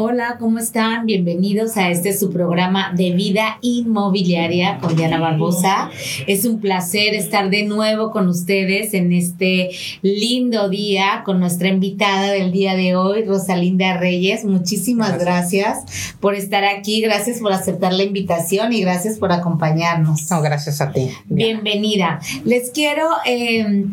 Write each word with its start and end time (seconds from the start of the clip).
Hola, 0.00 0.36
¿cómo 0.38 0.60
están? 0.60 1.06
Bienvenidos 1.06 1.76
a 1.76 1.90
este 1.90 2.16
su 2.16 2.30
programa 2.30 2.92
de 2.94 3.10
vida 3.10 3.58
inmobiliaria 3.62 4.78
con 4.78 4.94
Diana 4.94 5.18
Barbosa. 5.18 5.90
Es 6.28 6.44
un 6.44 6.60
placer 6.60 7.14
estar 7.14 7.50
de 7.50 7.64
nuevo 7.64 8.12
con 8.12 8.28
ustedes 8.28 8.94
en 8.94 9.12
este 9.12 9.70
lindo 10.02 10.68
día 10.68 11.22
con 11.24 11.40
nuestra 11.40 11.66
invitada 11.66 12.30
del 12.30 12.52
día 12.52 12.76
de 12.76 12.94
hoy, 12.94 13.24
Rosalinda 13.24 13.96
Reyes. 13.96 14.44
Muchísimas 14.44 15.18
gracias, 15.18 16.14
por 16.20 16.36
estar 16.36 16.64
aquí, 16.64 17.00
gracias 17.00 17.40
por 17.40 17.52
aceptar 17.52 17.92
la 17.92 18.04
invitación 18.04 18.72
y 18.72 18.82
gracias 18.82 19.18
por 19.18 19.32
acompañarnos. 19.32 20.30
No, 20.30 20.40
gracias 20.42 20.80
a 20.80 20.92
ti. 20.92 21.10
Bienvenida. 21.26 22.20
Les 22.44 22.70
quiero... 22.70 23.02
Eh, 23.26 23.84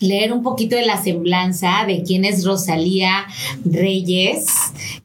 leer 0.00 0.32
un 0.32 0.42
poquito 0.42 0.76
de 0.76 0.86
la 0.86 1.02
semblanza 1.02 1.84
de 1.86 2.02
quién 2.02 2.24
es 2.24 2.44
Rosalía 2.44 3.26
Reyes. 3.64 4.46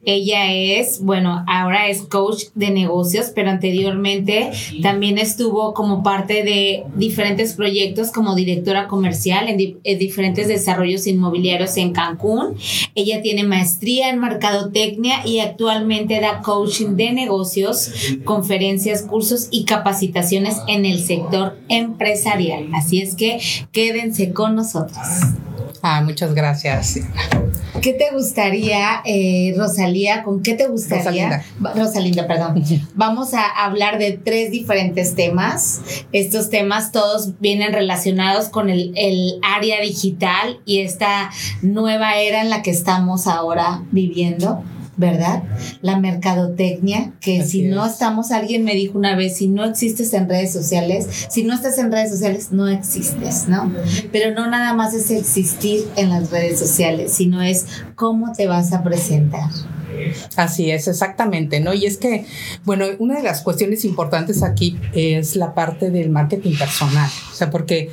Ella 0.04 0.52
es, 0.52 1.00
bueno, 1.02 1.44
ahora 1.48 1.88
es 1.88 2.02
coach 2.02 2.44
de 2.54 2.70
negocios, 2.70 3.32
pero 3.34 3.50
anteriormente 3.50 4.50
también 4.82 5.18
estuvo 5.18 5.74
como 5.74 6.02
parte 6.02 6.44
de 6.44 6.84
diferentes 6.94 7.54
proyectos 7.54 8.10
como 8.10 8.34
directora 8.34 8.86
comercial 8.86 9.48
en, 9.48 9.98
diferentes 9.98 10.48
desarrollos 10.48 11.06
inmobiliarios 11.06 11.76
en 11.76 11.92
Cancún. 11.92 12.56
Ella 12.94 13.22
tiene 13.22 13.44
maestría 13.44 14.10
en 14.10 14.20
mercadotecnia 14.20 15.26
y 15.26 15.40
actualmente 15.40 16.20
da 16.20 16.40
coaching 16.42 16.96
de 16.96 17.12
negocios, 17.12 17.90
conferencias, 18.24 19.02
cursos 19.02 19.48
y 19.50 19.64
capacitaciones 19.64 20.58
en 20.68 20.84
el 20.84 21.00
sector 21.00 21.56
empresarial. 21.68 22.68
Así 22.74 23.00
es 23.00 23.14
que 23.14 23.40
quédense 23.72 24.32
con 24.32 24.54
nosotros. 24.54 24.83
Ah, 25.82 26.00
muchas 26.02 26.34
gracias. 26.34 26.98
¿Qué 27.82 27.92
te 27.92 28.10
gustaría, 28.12 29.02
eh, 29.04 29.54
Rosalía? 29.56 30.22
¿Con 30.22 30.42
qué 30.42 30.54
te 30.54 30.66
gustaría? 30.66 31.04
Rosalinda. 31.60 31.74
Rosalinda, 31.74 32.26
perdón. 32.26 32.64
Vamos 32.94 33.34
a 33.34 33.44
hablar 33.46 33.98
de 33.98 34.12
tres 34.12 34.50
diferentes 34.50 35.14
temas. 35.14 35.82
Estos 36.12 36.48
temas 36.48 36.92
todos 36.92 37.38
vienen 37.40 37.72
relacionados 37.72 38.48
con 38.48 38.70
el, 38.70 38.92
el 38.96 39.38
área 39.42 39.80
digital 39.82 40.60
y 40.64 40.80
esta 40.80 41.30
nueva 41.60 42.16
era 42.16 42.40
en 42.40 42.48
la 42.48 42.62
que 42.62 42.70
estamos 42.70 43.26
ahora 43.26 43.82
viviendo. 43.90 44.64
¿Verdad? 44.96 45.42
La 45.82 45.98
mercadotecnia, 45.98 47.12
que 47.20 47.44
si 47.44 47.62
no 47.62 47.86
estamos, 47.86 48.30
alguien 48.30 48.64
me 48.64 48.74
dijo 48.74 48.98
una 48.98 49.16
vez, 49.16 49.36
si 49.36 49.48
no 49.48 49.64
existes 49.64 50.12
en 50.12 50.28
redes 50.28 50.52
sociales, 50.52 51.26
si 51.28 51.44
no 51.44 51.54
estás 51.54 51.78
en 51.78 51.90
redes 51.90 52.10
sociales, 52.10 52.52
no 52.52 52.68
existes, 52.68 53.48
¿no? 53.48 53.72
Pero 54.12 54.32
no 54.32 54.48
nada 54.48 54.74
más 54.74 54.94
es 54.94 55.10
existir 55.10 55.86
en 55.96 56.10
las 56.10 56.30
redes 56.30 56.58
sociales, 56.58 57.12
sino 57.12 57.42
es 57.42 57.66
cómo 57.94 58.32
te 58.32 58.46
vas 58.46 58.72
a 58.72 58.82
presentar. 58.82 59.50
Así 60.36 60.70
es, 60.70 60.88
exactamente, 60.88 61.60
¿no? 61.60 61.72
Y 61.74 61.86
es 61.86 61.98
que, 61.98 62.26
bueno, 62.64 62.86
una 62.98 63.16
de 63.16 63.22
las 63.22 63.42
cuestiones 63.42 63.84
importantes 63.84 64.42
aquí 64.42 64.78
es 64.92 65.36
la 65.36 65.54
parte 65.54 65.90
del 65.90 66.10
marketing 66.10 66.56
personal, 66.56 67.08
o 67.30 67.34
sea, 67.34 67.50
porque 67.50 67.90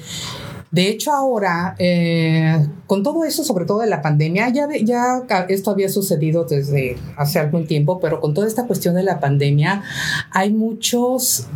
de 0.72 0.88
hecho, 0.88 1.11
ahora, 1.11 1.75
eh, 1.80 2.66
con 2.88 3.03
todo 3.03 3.25
eso, 3.25 3.44
sobre 3.44 3.66
todo 3.66 3.80
de 3.80 3.88
la 3.88 4.02
pandemia, 4.02 4.47
ya, 4.50 4.69
ya 4.81 5.22
esto 5.50 5.72
había 5.72 5.89
sucedido 5.89 6.45
desde 6.45 6.97
hace 7.17 7.39
algún 7.39 7.67
tiempo, 7.67 8.00
pero 8.00 8.22
con 8.22 8.33
toda 8.33 8.47
esta 8.47 8.66
cuestión 8.67 8.95
de 8.95 9.03
la 9.03 9.19
pandemia, 9.19 9.83
hay 10.31 10.52
muchos 10.53 11.47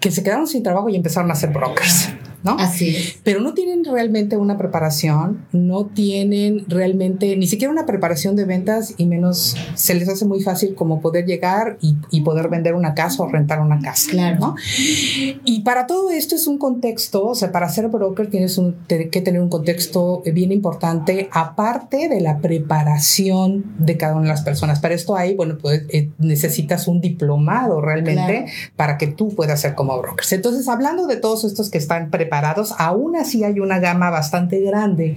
que 0.00 0.10
se 0.10 0.24
quedaron 0.24 0.48
sin 0.48 0.64
trabajo 0.64 0.88
y 0.88 0.96
empezaron 0.96 1.30
a 1.30 1.34
hacer 1.34 1.50
brokers. 1.50 2.08
¿No? 2.42 2.56
Así 2.58 2.96
Pero 3.22 3.40
no 3.40 3.54
tienen 3.54 3.84
realmente 3.84 4.36
una 4.36 4.56
preparación, 4.56 5.44
no 5.52 5.86
tienen 5.86 6.64
realmente 6.68 7.36
ni 7.36 7.46
siquiera 7.46 7.72
una 7.72 7.86
preparación 7.86 8.36
de 8.36 8.44
ventas 8.44 8.94
y 8.96 9.06
menos 9.06 9.56
se 9.74 9.94
les 9.94 10.08
hace 10.08 10.24
muy 10.24 10.42
fácil 10.42 10.74
como 10.74 11.00
poder 11.00 11.26
llegar 11.26 11.78
y, 11.80 11.96
poder 12.26 12.48
vender 12.48 12.74
una 12.74 12.94
casa 12.94 13.22
o 13.22 13.28
rentar 13.28 13.60
una 13.60 13.78
casa. 13.78 14.10
Claro. 14.10 14.38
¿no? 14.40 14.54
Y 15.44 15.60
para 15.60 15.86
todo 15.86 16.10
esto 16.10 16.34
es 16.34 16.48
un 16.48 16.58
contexto, 16.58 17.24
o 17.24 17.34
sea, 17.36 17.52
para 17.52 17.68
ser 17.68 17.86
broker 17.88 18.28
tienes 18.28 18.60
que 18.88 19.20
tener 19.20 19.40
un 19.40 19.48
contexto 19.48 20.22
bien 20.32 20.50
importante, 20.50 21.28
aparte 21.32 22.08
de 22.08 22.20
la 22.20 22.38
preparación 22.38 23.74
de 23.78 23.96
cada 23.96 24.14
una 24.14 24.22
de 24.22 24.28
las 24.28 24.42
personas. 24.42 24.80
Para 24.80 24.94
esto 24.94 25.16
hay, 25.16 25.34
bueno, 25.34 25.58
pues 25.60 25.84
eh, 25.90 26.10
necesitas 26.18 26.88
un 26.88 27.00
diplomado 27.00 27.80
realmente 27.80 28.46
para 28.74 28.98
que 28.98 29.06
tú 29.06 29.34
puedas 29.34 29.60
ser 29.60 29.74
como 29.74 29.96
brokers. 30.00 30.32
Entonces, 30.32 30.68
hablando 30.68 31.06
de 31.06 31.16
todos 31.16 31.44
estos 31.44 31.70
que 31.70 31.78
están 31.78 32.10
preparados, 32.10 32.25
aún 32.78 33.16
así 33.16 33.44
hay 33.44 33.60
una 33.60 33.78
gama 33.78 34.10
bastante 34.10 34.60
grande 34.60 35.16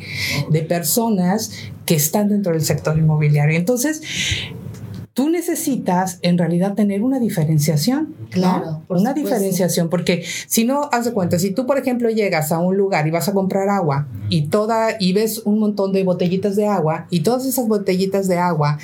de 0.49 0.61
personas 0.61 1.51
que 1.85 1.95
están 1.95 2.29
dentro 2.29 2.53
del 2.53 2.61
sector 2.61 2.97
inmobiliario. 2.97 3.57
Entonces, 3.57 4.01
tú 5.19 5.29
necesitas 5.29 6.17
en 6.21 6.37
realidad 6.37 6.75
tener 6.75 7.03
una 7.03 7.19
diferenciación. 7.19 8.15
Claro. 8.29 8.83
Una 8.87 9.13
diferenciación, 9.13 9.89
porque 9.89 10.23
si 10.47 10.63
no, 10.63 10.87
haz 10.93 11.03
de 11.03 11.11
cuenta, 11.11 11.37
si 11.37 11.51
tú, 11.51 11.65
por 11.65 11.77
ejemplo, 11.77 12.09
llegas 12.09 12.53
a 12.53 12.59
un 12.59 12.77
lugar 12.77 13.05
y 13.05 13.11
vas 13.11 13.27
a 13.27 13.33
comprar 13.33 13.67
agua 13.67 14.07
y 14.29 14.43
toda, 14.43 14.91
y 14.97 15.11
ves 15.11 15.41
un 15.43 15.59
montón 15.59 15.91
de 15.91 16.05
botellitas 16.05 16.55
de 16.55 16.67
agua 16.67 17.05
y 17.09 17.19
todas 17.19 17.45
esas 17.45 17.67
botellitas 17.67 18.29
de 18.29 18.37
agua 18.37 18.77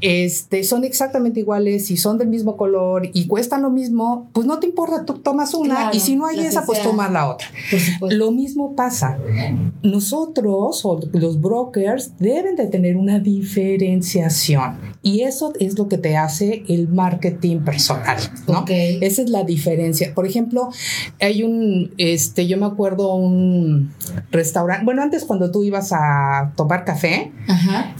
este, 0.00 0.64
son 0.64 0.84
exactamente 0.84 1.40
iguales 1.40 1.90
y 1.90 1.98
son 1.98 2.16
del 2.16 2.28
mismo 2.28 2.56
color 2.56 3.10
y 3.12 3.26
cuestan 3.26 3.60
lo 3.60 3.68
mismo, 3.68 4.30
pues 4.32 4.46
no 4.46 4.60
te 4.60 4.66
importa, 4.66 5.04
tú 5.04 5.18
tomas 5.18 5.52
una 5.52 5.90
y 5.92 6.00
si 6.00 6.16
no 6.16 6.24
hay 6.24 6.40
esa, 6.40 6.64
pues 6.64 6.82
tomas 6.82 7.12
la 7.12 7.28
otra. 7.28 7.46
Lo 8.00 8.30
mismo 8.30 8.74
pasa. 8.74 9.18
Nosotros 9.82 10.80
o 10.86 10.98
los 11.12 11.42
brokers 11.42 12.16
deben 12.18 12.56
de 12.56 12.68
tener 12.68 12.96
una 12.96 13.18
diferenciación 13.18 14.93
y 15.04 15.20
eso 15.20 15.52
es 15.60 15.78
lo 15.78 15.86
que 15.86 15.98
te 15.98 16.16
hace 16.16 16.64
el 16.68 16.88
marketing 16.88 17.60
personal, 17.60 18.16
¿no? 18.48 18.64
Esa 18.66 19.22
es 19.22 19.28
la 19.28 19.44
diferencia. 19.44 20.12
Por 20.14 20.26
ejemplo, 20.26 20.70
hay 21.20 21.42
un, 21.42 21.92
este, 21.98 22.46
yo 22.46 22.56
me 22.56 22.66
acuerdo 22.66 23.14
un 23.14 23.92
restaurante, 24.32 24.84
bueno, 24.84 25.02
antes 25.02 25.24
cuando 25.24 25.50
tú 25.50 25.62
ibas 25.62 25.92
a 25.92 26.52
tomar 26.56 26.84
café, 26.84 27.30
Ajá 27.46 27.94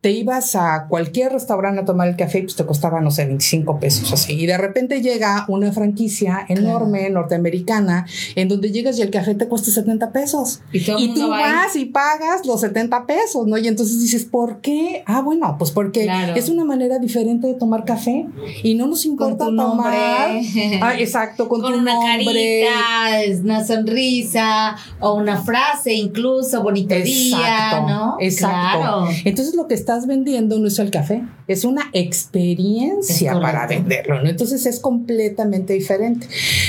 te 0.00 0.12
ibas 0.12 0.56
a 0.56 0.86
cualquier 0.88 1.32
restaurante 1.32 1.82
a 1.82 1.84
tomar 1.84 2.08
el 2.08 2.16
café, 2.16 2.42
pues 2.42 2.56
te 2.56 2.64
costaba, 2.64 3.02
no 3.02 3.10
sé, 3.10 3.26
25 3.26 3.78
pesos 3.78 4.10
así. 4.12 4.32
Y 4.32 4.46
de 4.46 4.56
repente 4.56 5.02
llega 5.02 5.44
una 5.48 5.72
franquicia 5.72 6.46
enorme, 6.48 7.10
norteamericana, 7.10 8.06
en 8.34 8.48
donde 8.48 8.70
llegas 8.70 8.98
y 8.98 9.02
el 9.02 9.10
café 9.10 9.34
te 9.34 9.46
cuesta 9.46 9.70
70 9.70 10.10
pesos. 10.10 10.62
Y, 10.72 11.14
tú 11.14 11.28
vas 11.28 11.76
y 11.76 11.84
pagas 11.84 12.46
los 12.46 12.62
70 12.62 13.06
pesos, 13.06 13.46
¿no? 13.46 13.58
Y 13.58 13.68
entonces 13.68 14.00
dices, 14.00 14.24
¿por 14.24 14.62
qué? 14.62 15.02
Ah, 15.06 15.20
bueno, 15.20 15.56
pues 15.58 15.70
porque 15.70 16.08
es 16.34 16.48
una 16.48 16.64
manera 16.64 16.98
diferente 16.98 17.46
de 17.46 17.54
tomar 17.54 17.84
café 17.84 18.26
y 18.62 18.74
no 18.76 18.86
nos 18.86 19.04
importa 19.04 19.44
con 19.44 19.56
tu 19.56 19.62
tomar. 19.62 20.30
Ah, 20.82 20.94
exacto, 20.98 21.48
con, 21.48 21.60
con 21.60 21.72
tu 21.72 21.78
una 21.78 21.94
nombre. 21.94 22.64
carita, 22.64 23.42
una 23.42 23.64
sonrisa 23.64 24.76
o 25.00 25.14
una 25.14 25.42
frase 25.42 25.92
incluso, 25.92 26.62
bonito 26.62 26.94
día, 26.94 27.80
¿no? 27.86 28.16
Exacto. 28.18 29.08
Entonces 29.24 29.54
lo 29.54 29.66
que 29.66 29.74
está 29.74 29.89
estás 29.90 30.06
vendiendo 30.06 30.56
no 30.60 30.68
es 30.68 30.78
el 30.78 30.88
café, 30.88 31.24
es 31.48 31.64
una 31.64 31.90
experiencia 31.92 33.32
para 33.40 33.66
venderlo, 33.66 34.22
¿no? 34.22 34.28
Entonces 34.28 34.64
es 34.64 34.78
completamente 34.78 35.72
diferente. 35.72 36.28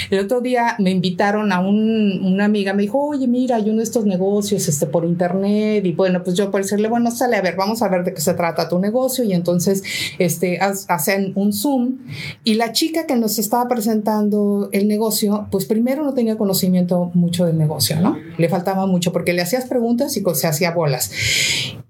El 0.10 0.22
otro 0.22 0.42
día 0.42 0.76
me 0.80 0.90
invitaron 0.90 1.52
a 1.52 1.60
un, 1.60 2.20
una 2.24 2.46
amiga, 2.46 2.74
me 2.74 2.82
dijo, 2.82 3.00
oye, 3.00 3.28
mira, 3.28 3.58
hay 3.58 3.70
uno 3.70 3.78
de 3.78 3.84
estos 3.84 4.06
negocios 4.06 4.68
este, 4.68 4.88
por 4.88 5.06
internet, 5.06 5.86
y 5.86 5.92
bueno, 5.92 6.24
pues 6.24 6.36
yo 6.36 6.50
por 6.50 6.64
decirle, 6.64 6.88
bueno, 6.88 7.12
sale 7.12 7.36
a 7.36 7.44
ver, 7.44 7.56
vamos 7.56 7.84
a 7.84 7.90
ver 7.90 8.04
de 8.04 8.16
qué 8.16 8.22
se 8.22 8.34
trata 8.34 8.68
tu 8.68 8.80
negocio, 8.80 9.24
y 9.24 9.34
entonces 9.34 9.84
este, 10.18 10.58
hacen 10.60 11.34
un 11.36 11.54
Zoom, 11.54 12.00
y 12.44 12.56
la 12.56 12.72
chica 12.72 13.06
que 13.06 13.18
nos 13.18 13.38
estaba 13.38 13.68
presentando 13.68 14.70
el 14.72 14.88
negocio, 14.88 15.48
pues 15.52 15.66
primero 15.66 16.04
no 16.04 16.16
tenía 16.16 16.40
conocimiento 16.40 17.12
mucho 17.14 17.46
del 17.46 17.60
negocio, 17.60 18.02
¿no? 18.02 18.18
Le 18.40 18.50
faltaba 18.50 18.88
mucho 18.88 19.14
porque 19.14 19.34
le 19.34 19.44
hacías 19.44 19.66
preguntas 19.66 20.18
y 20.18 20.24
se 20.34 20.48
hacía 20.48 20.72
bolas. 20.72 21.12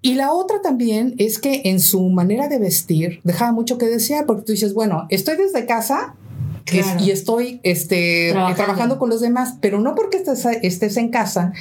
Y 0.02 0.16
la 0.16 0.34
otra 0.34 0.62
también 0.62 1.16
es 1.18 1.38
que 1.40 1.62
en 1.66 1.80
su 1.80 2.10
manera 2.10 2.48
de 2.48 2.58
vestir 2.58 3.20
dejaba 3.24 3.52
mucho 3.52 3.78
que 3.78 3.86
desear, 3.86 4.26
porque 4.26 4.44
tú 4.44 4.52
dices, 4.54 4.74
bueno, 4.74 5.06
estoy 5.10 5.38
desde 5.38 5.66
casa, 5.66 6.16
y 7.00 7.12
estoy 7.12 7.60
este, 7.64 8.32
trabajando. 8.32 8.98
con 8.98 9.10
los 9.10 9.22
demás, 9.22 9.56
pero 9.62 9.80
no 9.80 9.96
porque 9.96 10.18
estés, 10.18 10.46
estés 10.62 10.98
en 10.98 11.10
casa, 11.10 11.54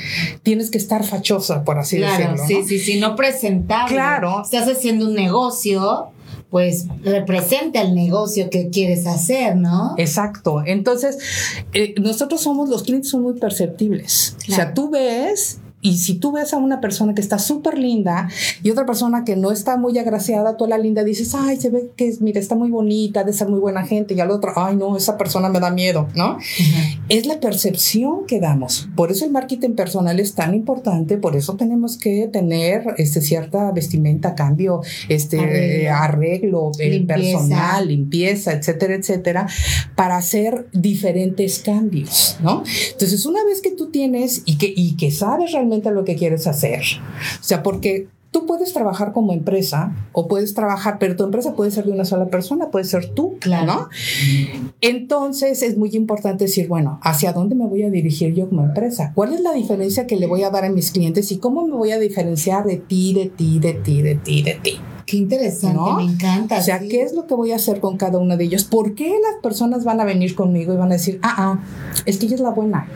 tienes 0.42 0.70
que 0.70 0.78
estar 0.78 1.04
fachosa, 1.04 1.64
por 1.64 1.78
así 1.78 1.98
decirlo. 1.98 2.36
Sí, 2.46 2.62
sí, 2.66 2.78
sí, 2.78 3.00
no 3.00 3.16
presentable. 3.16 3.94
Claro. 3.94 4.42
Estás 4.42 4.68
haciendo 4.68 5.06
un 5.06 5.14
negocio, 5.14 6.10
pues 6.50 6.86
representa 7.02 7.80
el 7.80 7.94
negocio 7.94 8.50
que 8.50 8.70
quieres 8.70 9.06
hacer, 9.06 9.56
¿no? 9.56 9.94
Exacto. 9.96 10.62
Entonces, 10.64 11.18
eh, 11.72 11.94
nosotros 12.00 12.40
somos, 12.40 12.68
los 12.68 12.82
clientes 12.82 13.10
son 13.10 13.22
muy 13.22 13.34
perceptibles. 13.34 14.36
O 14.48 14.52
sea, 14.52 14.74
tú 14.74 14.90
ves 14.90 15.58
Y 15.82 15.96
si 15.96 16.14
tú 16.14 16.32
ves 16.32 16.52
a 16.52 16.58
una 16.58 16.80
persona 16.80 17.14
que 17.14 17.22
está 17.22 17.38
súper 17.38 17.78
linda 17.78 18.28
y 18.62 18.70
otra 18.70 18.84
persona 18.84 19.24
que 19.24 19.34
no 19.34 19.50
está 19.50 19.78
muy 19.78 19.98
agraciada, 19.98 20.56
tú 20.58 20.66
a 20.66 20.68
la 20.68 20.76
linda 20.76 21.04
dices, 21.04 21.34
ay, 21.34 21.58
se 21.58 21.70
ve 21.70 21.90
que, 21.96 22.14
mira, 22.20 22.38
está 22.38 22.54
muy 22.54 22.70
bonita, 22.70 23.24
de 23.24 23.32
ser 23.32 23.48
muy 23.48 23.60
buena 23.60 23.86
gente, 23.86 24.12
y 24.12 24.20
al 24.20 24.30
otro, 24.30 24.52
ay, 24.56 24.76
no, 24.76 24.96
esa 24.96 25.16
persona 25.16 25.48
me 25.48 25.58
da 25.58 25.70
miedo, 25.70 26.08
¿no? 26.14 26.36
Es 27.08 27.26
la 27.26 27.40
percepción 27.40 28.26
que 28.26 28.40
damos. 28.40 28.88
Por 28.94 29.10
eso 29.10 29.24
el 29.24 29.30
marketing 29.30 29.70
personal 29.70 30.20
es 30.20 30.34
tan 30.34 30.54
importante, 30.54 31.16
por 31.16 31.34
eso 31.34 31.56
tenemos 31.56 31.96
que 31.96 32.28
tener 32.28 32.94
este, 32.98 33.22
cierta 33.22 33.72
vestimenta, 33.72 34.34
cambio, 34.34 34.82
este, 35.08 35.88
arreglo, 35.88 36.72
eh, 36.78 37.04
personal, 37.06 37.88
limpieza, 37.88 38.52
etcétera, 38.52 38.94
etcétera, 38.94 39.46
para 39.94 40.18
hacer 40.18 40.68
diferentes 40.72 41.60
cambios, 41.60 42.36
¿no? 42.42 42.64
Entonces, 42.92 43.24
una 43.24 43.42
vez 43.44 43.62
que 43.62 43.70
tú 43.70 43.90
tienes 43.90 44.42
y 44.44 44.58
que, 44.58 44.70
y 44.76 44.96
que 44.96 45.10
sabes 45.10 45.52
realmente 45.52 45.69
lo 45.90 46.04
que 46.04 46.16
quieres 46.16 46.46
hacer. 46.46 46.82
O 47.40 47.42
sea, 47.42 47.62
porque 47.62 48.08
tú 48.30 48.46
puedes 48.46 48.72
trabajar 48.72 49.12
como 49.12 49.32
empresa 49.32 49.92
o 50.12 50.28
puedes 50.28 50.54
trabajar, 50.54 50.98
pero 50.98 51.16
tu 51.16 51.24
empresa 51.24 51.54
puede 51.54 51.70
ser 51.70 51.84
de 51.84 51.92
una 51.92 52.04
sola 52.04 52.26
persona, 52.26 52.70
puede 52.70 52.84
ser 52.84 53.06
tú, 53.10 53.36
claro. 53.40 53.66
¿no? 53.66 53.88
Entonces 54.80 55.62
es 55.62 55.76
muy 55.76 55.90
importante 55.94 56.44
decir, 56.44 56.68
bueno, 56.68 57.00
¿hacia 57.02 57.32
dónde 57.32 57.54
me 57.54 57.66
voy 57.66 57.82
a 57.82 57.90
dirigir 57.90 58.34
yo 58.34 58.48
como 58.48 58.62
empresa? 58.62 59.12
¿Cuál 59.14 59.32
es 59.32 59.40
la 59.40 59.52
diferencia 59.52 60.06
que 60.06 60.16
le 60.16 60.26
voy 60.26 60.42
a 60.42 60.50
dar 60.50 60.64
a 60.64 60.70
mis 60.70 60.90
clientes 60.90 61.32
y 61.32 61.38
cómo 61.38 61.66
me 61.66 61.74
voy 61.74 61.90
a 61.92 61.98
diferenciar 61.98 62.64
de 62.64 62.76
ti, 62.76 63.14
de 63.14 63.26
ti, 63.26 63.58
de 63.58 63.74
ti, 63.74 64.02
de 64.02 64.14
ti, 64.14 64.42
de 64.42 64.54
ti? 64.54 64.80
Qué 65.06 65.16
interesante, 65.16 65.92
me 65.96 66.04
encanta. 66.04 66.58
O 66.58 66.62
sea, 66.62 66.78
¿qué 66.78 67.02
es 67.02 67.14
lo 67.14 67.26
que 67.26 67.34
voy 67.34 67.50
a 67.50 67.56
hacer 67.56 67.80
con 67.80 67.96
cada 67.96 68.18
uno 68.18 68.36
de 68.36 68.44
ellos? 68.44 68.62
¿Por 68.62 68.94
qué 68.94 69.08
las 69.08 69.42
personas 69.42 69.82
van 69.82 69.98
a 69.98 70.04
venir 70.04 70.36
conmigo 70.36 70.72
y 70.72 70.76
van 70.76 70.90
a 70.90 70.94
decir, 70.94 71.18
ah, 71.22 71.34
ah, 71.36 71.58
es 72.06 72.18
que 72.18 72.26
ella 72.26 72.36
es 72.36 72.40
la 72.40 72.50
buena? 72.50 72.86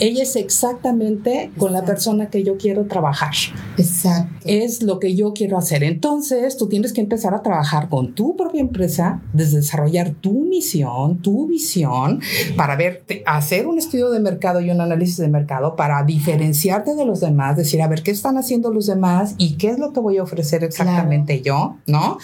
Ella 0.00 0.22
es 0.22 0.36
exactamente 0.36 1.50
con 1.58 1.72
la 1.72 1.84
persona 1.84 2.30
que 2.30 2.44
yo 2.44 2.56
quiero 2.56 2.86
trabajar. 2.86 3.32
Exacto. 3.76 4.32
Es 4.44 4.82
lo 4.82 4.98
que 4.98 5.14
yo 5.14 5.32
quiero 5.32 5.58
hacer. 5.58 5.82
Entonces, 5.82 6.56
tú 6.56 6.68
tienes 6.68 6.92
que 6.92 7.00
empezar 7.00 7.34
a 7.34 7.42
trabajar 7.42 7.88
con 7.88 8.14
tu 8.14 8.36
propia 8.36 8.60
empresa, 8.60 9.22
desde 9.32 9.58
desarrollar 9.58 10.10
tu 10.10 10.44
misión, 10.44 11.20
tu 11.20 11.48
visión, 11.48 12.20
para 12.56 12.78
hacer 13.26 13.66
un 13.66 13.78
estudio 13.78 14.10
de 14.10 14.20
mercado 14.20 14.60
y 14.60 14.70
un 14.70 14.80
análisis 14.80 15.16
de 15.16 15.28
mercado 15.28 15.74
para 15.74 16.02
diferenciarte 16.04 16.94
de 16.94 17.04
los 17.04 17.20
demás, 17.20 17.56
decir, 17.56 17.82
a 17.82 17.88
ver, 17.88 18.02
¿qué 18.02 18.10
están 18.10 18.38
haciendo 18.38 18.70
los 18.70 18.86
demás 18.86 19.34
y 19.36 19.54
qué 19.54 19.70
es 19.70 19.78
lo 19.78 19.92
que 19.92 20.00
voy 20.00 20.18
a 20.18 20.22
ofrecer 20.22 20.62
exactamente 20.62 21.42
yo, 21.42 21.76
¿no? 21.86 22.18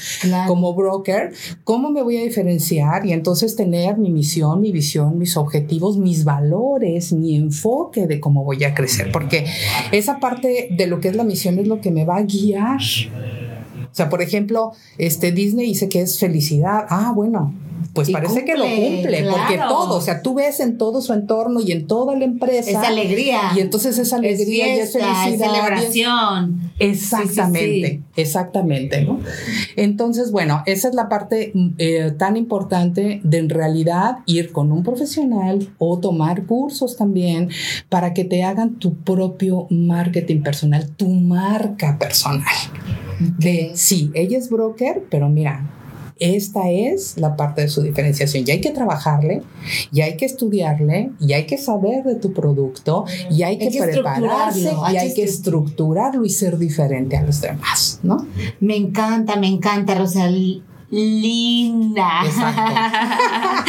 Como 0.46 0.74
broker, 0.74 1.32
¿cómo 1.64 1.90
me 1.90 2.02
voy 2.02 2.18
a 2.18 2.22
diferenciar? 2.22 3.04
Y 3.06 3.12
entonces 3.12 3.56
tener 3.56 3.98
mi 3.98 4.10
misión, 4.10 4.60
mi 4.60 4.70
visión, 4.70 5.18
mis 5.18 5.36
objetivos, 5.36 5.98
mis 5.98 6.24
valores, 6.24 7.12
mi 7.12 7.36
enfoque 7.36 7.63
enfoque 7.64 8.06
de 8.06 8.20
cómo 8.20 8.44
voy 8.44 8.62
a 8.64 8.74
crecer, 8.74 9.10
porque 9.10 9.46
esa 9.90 10.20
parte 10.20 10.68
de 10.70 10.86
lo 10.86 11.00
que 11.00 11.08
es 11.08 11.16
la 11.16 11.24
misión 11.24 11.58
es 11.58 11.66
lo 11.66 11.80
que 11.80 11.90
me 11.90 12.04
va 12.04 12.16
a 12.16 12.22
guiar. 12.22 12.80
O 12.80 13.96
sea, 13.96 14.08
por 14.10 14.20
ejemplo, 14.22 14.72
este 14.98 15.32
Disney 15.32 15.68
dice 15.68 15.88
que 15.88 16.00
es 16.00 16.18
felicidad. 16.18 16.86
Ah, 16.90 17.12
bueno, 17.14 17.54
pues 17.92 18.10
parece 18.10 18.44
que 18.44 18.56
lo 18.56 18.64
cumple, 18.64 19.24
porque 19.30 19.58
todo, 19.58 19.96
o 19.96 20.00
sea, 20.00 20.22
tú 20.22 20.34
ves 20.34 20.60
en 20.60 20.78
todo 20.78 21.00
su 21.00 21.12
entorno 21.12 21.60
y 21.60 21.72
en 21.72 21.86
toda 21.86 22.16
la 22.16 22.24
empresa. 22.24 22.70
Esa 22.70 22.88
alegría. 22.88 23.52
Y 23.56 23.60
entonces 23.60 23.98
esa 23.98 24.16
alegría 24.16 24.74
es 24.74 24.90
y 24.90 24.98
felicidad. 24.98 25.52
celebración. 25.52 26.72
exactamente, 26.78 28.02
exactamente, 28.16 29.02
¿no? 29.02 29.20
Entonces, 29.76 30.30
bueno, 30.32 30.62
esa 30.66 30.88
es 30.88 30.94
la 30.94 31.08
parte 31.08 31.52
eh, 31.78 32.12
tan 32.16 32.36
importante 32.36 33.20
de 33.22 33.38
en 33.38 33.50
realidad 33.50 34.18
ir 34.26 34.52
con 34.52 34.72
un 34.72 34.82
profesional 34.82 35.68
o 35.78 35.98
tomar 35.98 36.46
cursos 36.46 36.96
también 36.96 37.50
para 37.88 38.14
que 38.14 38.24
te 38.24 38.42
hagan 38.44 38.78
tu 38.78 38.94
propio 38.96 39.66
marketing 39.70 40.42
personal, 40.42 40.90
tu 40.96 41.08
marca 41.08 41.98
personal. 41.98 42.44
De, 43.38 43.72
sí, 43.74 44.10
ella 44.14 44.38
es 44.38 44.50
broker, 44.50 45.04
pero 45.08 45.28
mira, 45.28 45.70
esta 46.18 46.70
es 46.70 47.18
la 47.18 47.36
parte 47.36 47.62
de 47.62 47.68
su 47.68 47.82
diferenciación. 47.82 48.44
Y 48.46 48.50
hay 48.52 48.60
que 48.60 48.70
trabajarle, 48.70 49.42
y 49.92 50.00
hay 50.00 50.16
que 50.16 50.24
estudiarle, 50.24 51.10
y 51.20 51.32
hay 51.32 51.46
que 51.46 51.58
saber 51.58 52.04
de 52.04 52.16
tu 52.16 52.32
producto, 52.32 53.04
y 53.30 53.42
hay, 53.42 53.58
que, 53.58 53.70
prepararse, 53.80 54.72
y 54.92 54.96
hay, 54.96 55.14
que 55.14 55.24
estructurarlo 55.24 56.24
y 56.24 56.30
ser 56.30 56.58
diferente 56.58 57.16
a 57.16 57.22
los 57.22 57.40
demás, 57.40 58.00
¿no? 58.02 58.26
Me 58.60 58.76
encanta, 58.76 59.36
me 59.36 59.48
encanta, 59.48 59.94
Rosalía 59.94 60.62
linda. 60.94 62.22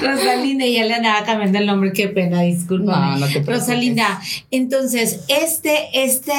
Rosalinda, 0.00 0.64
ya 0.66 0.84
le 0.84 0.94
andaba 0.94 1.24
cambiando 1.24 1.58
el 1.58 1.66
nombre, 1.66 1.92
qué 1.92 2.08
pena, 2.08 2.42
disculpa. 2.42 3.16
No, 3.16 3.26
Rosalinda, 3.44 4.20
entonces, 4.50 5.24
este, 5.28 5.88
este, 5.92 6.32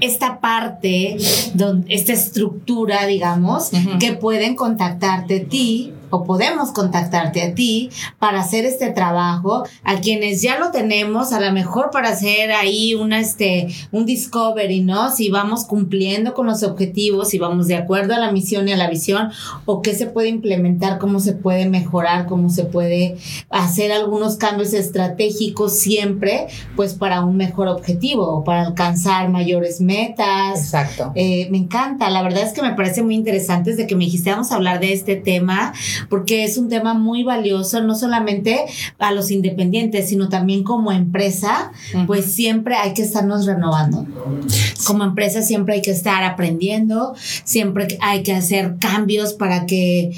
esta 0.00 0.40
parte, 0.40 1.16
donde, 1.54 1.94
esta 1.94 2.12
estructura, 2.12 3.06
digamos, 3.06 3.70
que 3.98 4.12
pueden 4.12 4.54
contactarte 4.54 5.40
ti 5.40 5.94
o 6.10 6.24
podemos 6.24 6.72
contactarte 6.72 7.42
a 7.42 7.54
ti 7.54 7.90
para 8.18 8.40
hacer 8.40 8.64
este 8.64 8.90
trabajo, 8.90 9.64
a 9.84 10.00
quienes 10.00 10.42
ya 10.42 10.58
lo 10.58 10.70
tenemos, 10.70 11.32
a 11.32 11.40
lo 11.40 11.52
mejor 11.52 11.90
para 11.90 12.10
hacer 12.10 12.52
ahí 12.52 12.94
una, 12.94 13.20
este, 13.20 13.68
un 13.92 14.06
discovery, 14.06 14.82
¿no? 14.82 15.10
Si 15.10 15.30
vamos 15.30 15.64
cumpliendo 15.64 16.34
con 16.34 16.46
los 16.46 16.62
objetivos, 16.62 17.28
si 17.28 17.38
vamos 17.38 17.66
de 17.68 17.76
acuerdo 17.76 18.14
a 18.14 18.18
la 18.18 18.32
misión 18.32 18.68
y 18.68 18.72
a 18.72 18.76
la 18.76 18.90
visión, 18.90 19.30
o 19.64 19.82
qué 19.82 19.94
se 19.94 20.06
puede 20.06 20.28
implementar, 20.28 20.98
cómo 20.98 21.20
se 21.20 21.32
puede 21.32 21.68
mejorar, 21.68 22.26
cómo 22.26 22.50
se 22.50 22.64
puede 22.64 23.16
hacer 23.48 23.92
algunos 23.92 24.36
cambios 24.36 24.74
estratégicos 24.74 25.78
siempre, 25.78 26.48
pues 26.76 26.94
para 26.94 27.22
un 27.24 27.36
mejor 27.36 27.68
objetivo 27.68 28.26
o 28.28 28.44
para 28.44 28.62
alcanzar 28.62 29.28
mayores 29.28 29.80
metas. 29.80 30.58
Exacto. 30.58 31.12
Eh, 31.14 31.48
me 31.50 31.58
encanta, 31.58 32.10
la 32.10 32.22
verdad 32.22 32.42
es 32.42 32.52
que 32.52 32.62
me 32.62 32.74
parece 32.74 33.02
muy 33.02 33.14
interesante 33.14 33.70
desde 33.70 33.86
que 33.86 33.96
me 33.96 34.04
dijiste 34.04 34.30
vamos 34.30 34.52
a 34.52 34.56
hablar 34.56 34.80
de 34.80 34.92
este 34.92 35.16
tema 35.16 35.72
porque 36.08 36.44
es 36.44 36.56
un 36.58 36.68
tema 36.68 36.94
muy 36.94 37.22
valioso, 37.22 37.82
no 37.82 37.94
solamente 37.94 38.64
a 38.98 39.12
los 39.12 39.30
independientes, 39.30 40.08
sino 40.08 40.28
también 40.28 40.64
como 40.64 40.92
empresa, 40.92 41.72
pues 42.06 42.26
siempre 42.26 42.76
hay 42.76 42.94
que 42.94 43.02
estarnos 43.02 43.46
renovando. 43.46 44.06
Como 44.86 45.04
empresa 45.04 45.42
siempre 45.42 45.74
hay 45.74 45.82
que 45.82 45.90
estar 45.90 46.24
aprendiendo, 46.24 47.14
siempre 47.44 47.98
hay 48.00 48.22
que 48.22 48.32
hacer 48.32 48.76
cambios 48.78 49.34
para 49.34 49.66
que 49.66 50.12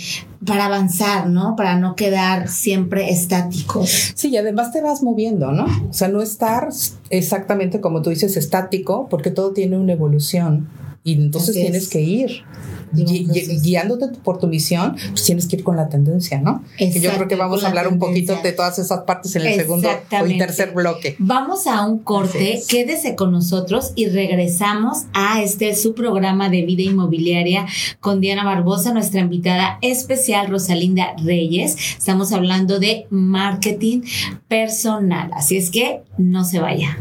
para 0.44 0.67
avanzar, 0.67 1.29
¿no? 1.29 1.55
Para 1.56 1.79
no 1.79 1.94
quedar 1.94 2.49
siempre 2.49 3.11
estáticos. 3.11 4.12
Sí, 4.14 4.28
y 4.31 4.37
además 4.37 4.73
te 4.73 4.82
vas 4.82 5.02
moviendo, 5.02 5.52
¿no? 5.52 5.67
O 5.88 5.93
sea, 5.93 6.08
no 6.08 6.20
estar 6.20 6.69
exactamente 7.11 7.81
como 7.81 8.02
tú 8.02 8.11
dices, 8.11 8.37
estático, 8.37 9.06
porque 9.08 9.31
todo 9.31 9.52
tiene 9.52 9.78
una 9.78 9.93
evolución 9.93 10.69
y 11.05 11.14
entonces 11.14 11.55
tienes 11.55 11.88
que 11.88 12.00
ir 12.00 12.44
guiándote 12.92 14.08
por 14.22 14.38
tu 14.38 14.46
misión, 14.46 14.96
pues 15.10 15.24
tienes 15.24 15.46
que 15.46 15.56
ir 15.56 15.64
con 15.64 15.76
la 15.76 15.88
tendencia, 15.88 16.40
¿no? 16.40 16.64
Que 16.76 17.00
yo 17.00 17.10
creo 17.12 17.28
que 17.28 17.36
vamos 17.36 17.64
a 17.64 17.68
hablar 17.68 17.88
un 17.88 17.98
poquito 17.98 18.36
de 18.42 18.52
todas 18.52 18.78
esas 18.78 19.00
partes 19.00 19.34
en 19.36 19.46
el 19.46 19.54
segundo 19.54 19.88
o 19.88 20.38
tercer 20.38 20.72
bloque. 20.72 21.16
Vamos 21.18 21.66
a 21.66 21.84
un 21.86 21.98
corte, 21.98 22.62
quédese 22.68 23.14
con 23.16 23.32
nosotros 23.32 23.92
y 23.94 24.06
regresamos 24.06 25.04
a 25.12 25.42
este 25.42 25.74
su 25.74 25.94
programa 25.94 26.48
de 26.48 26.62
vida 26.62 26.82
inmobiliaria 26.82 27.66
con 28.00 28.20
Diana 28.20 28.44
Barbosa, 28.44 28.92
nuestra 28.92 29.20
invitada 29.20 29.78
especial 29.82 30.48
Rosalinda 30.48 31.14
Reyes. 31.22 31.76
Estamos 31.99 32.32
hablando 32.32 32.78
de 32.78 33.06
marketing 33.11 34.02
personal, 34.49 35.30
así 35.34 35.56
es 35.56 35.70
que 35.70 36.02
no 36.18 36.44
se 36.44 36.61
vaya. 36.61 36.99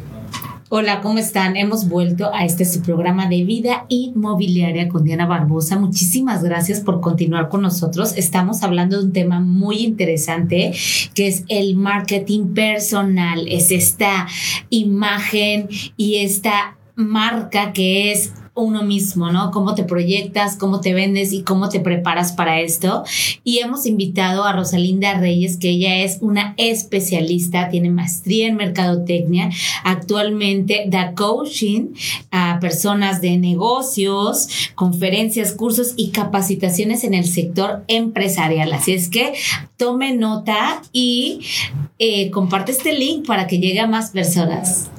Hola, 0.74 1.02
¿cómo 1.02 1.18
están? 1.18 1.58
Hemos 1.58 1.90
vuelto 1.90 2.34
a 2.34 2.46
este 2.46 2.64
su 2.64 2.82
programa 2.82 3.28
de 3.28 3.44
vida 3.44 3.86
inmobiliaria 3.90 4.88
con 4.88 5.04
Diana 5.04 5.26
Barbosa. 5.26 5.78
Muchísimas 5.78 6.46
gracias 6.46 6.80
por 6.80 7.02
continuar 7.02 7.50
con 7.50 7.62
nosotros. 7.62 8.14
Estamos 8.16 8.64
hablando 8.64 8.98
de 8.98 9.04
un 9.04 9.12
tema 9.12 9.42
muy 9.42 9.80
interesante 9.80 10.72
que 11.14 11.28
es 11.28 11.44
el 11.50 11.76
marketing 11.76 12.54
personal. 12.54 13.50
Es 13.50 13.70
esta 13.70 14.30
imagen 14.70 15.68
y 15.98 16.20
esta 16.20 16.78
marca 16.96 17.74
que 17.74 18.14
es 18.14 18.32
uno 18.54 18.84
mismo, 18.84 19.32
¿no? 19.32 19.52
Cómo 19.52 19.76
te 19.76 19.84
proyectas, 19.84 20.58
cómo 20.58 20.82
te 20.82 20.94
vendes 20.94 21.32
y 21.32 21.44
cómo 21.44 21.70
te 21.70 21.80
preparas 21.80 22.34
para 22.34 22.60
esto. 22.60 23.04
Y 23.44 23.60
hemos 23.60 23.86
invitado 23.86 24.44
a 24.44 24.54
Rosalinda 24.54 25.14
Reyes, 25.14 25.58
que 25.58 25.70
ella 25.70 26.04
es 26.04 26.18
una 26.22 26.54
especialista, 26.58 27.70
tiene 27.70 27.90
maestría 27.90 28.48
en 28.48 28.58
mercadotecnia, 28.58 29.50
actualmente 29.84 30.84
da 30.88 31.14
coaching 31.14 31.94
a 32.32 32.60
personas 32.60 33.22
de 33.22 33.38
negocios, 33.38 34.48
conferencias, 34.76 35.54
cursos 35.54 35.94
y 35.96 36.10
capacitaciones 36.10 37.04
en 37.04 37.14
el 37.14 37.26
sector 37.26 37.84
empresarial. 37.88 38.74
Así 38.74 38.94
es 38.94 39.10
que 39.10 39.34
tome 39.78 40.14
nota 40.14 40.82
y 40.92 41.42
eh, 42.00 42.30
comparte 42.32 42.72
este 42.72 42.94
link 42.94 43.26
para 43.26 43.48
que 43.48 43.60
llegue 43.60 43.80
a 43.80 43.88
más 43.88 44.12
personas. 44.12 44.90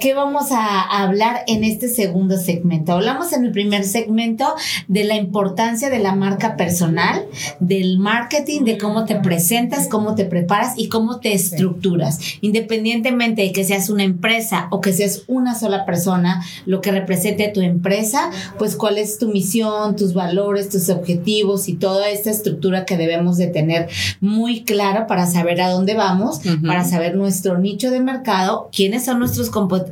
¿Qué 0.00 0.14
vamos 0.14 0.50
a, 0.50 0.80
hablar 0.80 1.44
en 1.46 1.62
este 1.62 1.88
segundo 1.88 2.38
segmento? 2.38 2.92
Hablamos 2.92 3.32
en 3.32 3.44
el 3.44 3.52
primer 3.52 3.84
segmento 3.84 4.46
de 4.88 5.04
la 5.04 5.14
importancia 5.16 5.90
de 5.90 5.98
la 5.98 6.14
marca 6.14 6.56
personal, 6.56 7.26
del 7.60 7.98
marketing, 7.98 8.62
de 8.62 8.78
cómo 8.78 9.04
te 9.04 9.16
presentas, 9.16 9.88
cómo 9.88 10.14
te 10.14 10.24
preparas 10.24 10.72
y 10.76 10.88
cómo 10.88 11.20
te 11.20 11.34
estructuras. 11.34 12.18
Independientemente 12.40 13.42
de 13.42 13.52
que 13.52 13.64
seas 13.64 13.90
una 13.90 14.02
empresa 14.02 14.68
o 14.70 14.80
que 14.80 14.92
seas 14.92 15.22
una 15.28 15.54
sola 15.54 15.84
persona, 15.84 16.42
lo 16.64 16.80
que 16.80 16.92
represente 16.92 17.48
tu 17.48 17.60
empresa, 17.60 18.30
pues 18.58 18.76
cuál 18.76 18.96
es 18.96 19.18
tu 19.18 19.28
misión, 19.28 19.96
tus 19.96 20.14
valores, 20.14 20.70
tus 20.70 20.88
objetivos 20.88 21.68
y 21.68 21.74
toda 21.74 22.08
esta 22.08 22.30
estructura 22.30 22.86
que 22.86 22.96
debemos 22.96 23.36
de 23.36 23.48
tener 23.48 23.88
muy 24.20 24.64
clara 24.64 25.06
para 25.06 25.26
saber 25.26 25.60
a 25.60 25.68
dónde 25.68 25.94
vamos, 25.94 26.40
para 26.66 26.84
saber 26.84 27.14
nuestro 27.16 27.58
nicho 27.58 27.90
de 27.90 28.00
mercado, 28.00 28.70
quiénes 28.72 29.04
son 29.04 29.18
nuestros 29.18 29.50
competidores 29.50 29.89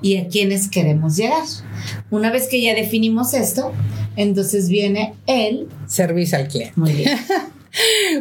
y 0.00 0.16
a 0.16 0.28
quiénes 0.28 0.68
queremos 0.68 1.16
llegar. 1.16 1.44
Una 2.10 2.30
vez 2.30 2.48
que 2.48 2.60
ya 2.60 2.74
definimos 2.74 3.34
esto, 3.34 3.72
entonces 4.16 4.68
viene 4.68 5.14
el 5.26 5.68
servicio 5.86 6.38
al 6.38 6.48
cliente. 6.48 6.72
Muy 6.76 6.92
bien. 6.92 7.18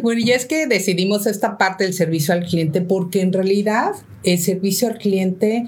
Bueno, 0.01 0.19
y 0.19 0.31
es 0.31 0.47
que 0.47 0.65
decidimos 0.65 1.27
esta 1.27 1.59
parte 1.59 1.83
del 1.83 1.93
servicio 1.93 2.33
al 2.33 2.43
cliente 2.43 2.81
porque 2.81 3.21
en 3.21 3.31
realidad 3.31 3.91
el 4.23 4.39
servicio 4.39 4.87
al 4.87 4.97
cliente 4.97 5.67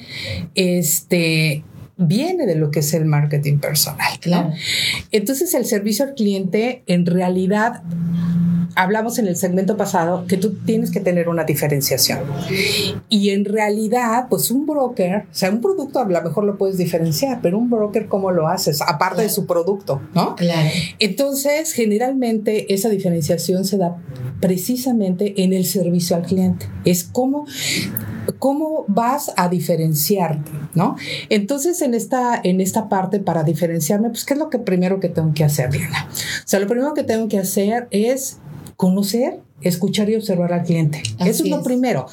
este, 0.56 1.64
viene 1.98 2.46
de 2.46 2.56
lo 2.56 2.72
que 2.72 2.80
es 2.80 2.94
el 2.94 3.06
marketing 3.06 3.60
personal. 3.60 4.20
Claro. 4.20 4.52
Entonces 5.12 5.54
el 5.54 5.66
servicio 5.66 6.06
al 6.06 6.14
cliente 6.14 6.84
en 6.88 7.06
realidad 7.06 7.84
hablamos 8.76 9.18
en 9.20 9.28
el 9.28 9.36
segmento 9.36 9.78
pasado 9.78 10.26
que 10.28 10.38
tú 10.38 10.56
tienes 10.66 10.92
que 10.92 11.00
tener 11.00 11.30
una 11.30 11.46
diferenciación. 11.46 12.20
Y 13.10 13.30
en 13.30 13.46
realidad, 13.46 14.28
pues 14.30 14.52
un 14.52 14.66
broker, 14.66 15.26
o 15.32 15.34
sea, 15.36 15.50
un 15.50 15.62
producto 15.62 16.00
a 16.00 16.06
lo 16.06 16.22
mejor 16.22 16.44
lo 16.44 16.58
puedes 16.58 16.78
diferenciar, 16.78 17.40
pero 17.42 17.58
un 17.58 17.70
broker, 17.70 18.08
¿cómo 18.08 18.32
lo 18.32 18.48
haces? 18.48 18.82
Aparte 18.82 19.22
de 19.22 19.30
su 19.30 19.46
producto, 19.46 20.02
¿no? 20.14 20.36
Claro. 20.36 20.70
Entonces, 21.00 21.72
generalmente 21.72 22.74
esa 22.74 22.90
diferenciación 22.90 23.66
se 23.66 23.78
da 23.78 23.96
precisamente 24.42 25.42
en 25.42 25.54
el 25.54 25.66
servicio 25.66 26.16
al 26.18 26.24
cliente. 26.24 26.68
Es 26.84 27.06
como 27.06 27.46
cómo 28.40 28.86
vas 28.88 29.32
a 29.38 29.50
diferenciarte, 29.50 30.52
¿no? 30.74 30.96
Entonces, 31.30 31.82
en 31.82 31.94
esta, 31.94 32.40
en 32.44 32.62
esta 32.62 32.90
parte, 32.90 33.20
para 33.20 33.44
diferenciarme, 33.44 34.10
pues, 34.10 34.26
¿qué 34.26 34.34
es 34.34 34.40
lo 34.40 34.50
que 34.50 34.60
primero 34.60 35.00
que 35.00 35.10
tengo 35.10 35.34
que 35.34 35.44
hacer, 35.44 35.70
Diana? 35.72 36.08
O 36.10 36.48
sea, 36.48 36.60
lo 36.60 36.68
primero 36.68 36.94
que 36.94 37.04
tengo 37.04 37.28
que 37.28 37.40
hacer 37.40 37.88
es 37.92 38.40
conocer, 38.76 39.40
escuchar 39.62 40.10
y 40.10 40.16
observar 40.16 40.54
al 40.54 40.64
cliente. 40.64 41.02
Eso 41.20 41.44
es 41.44 41.50
lo 41.50 41.64
primero. 41.64 42.08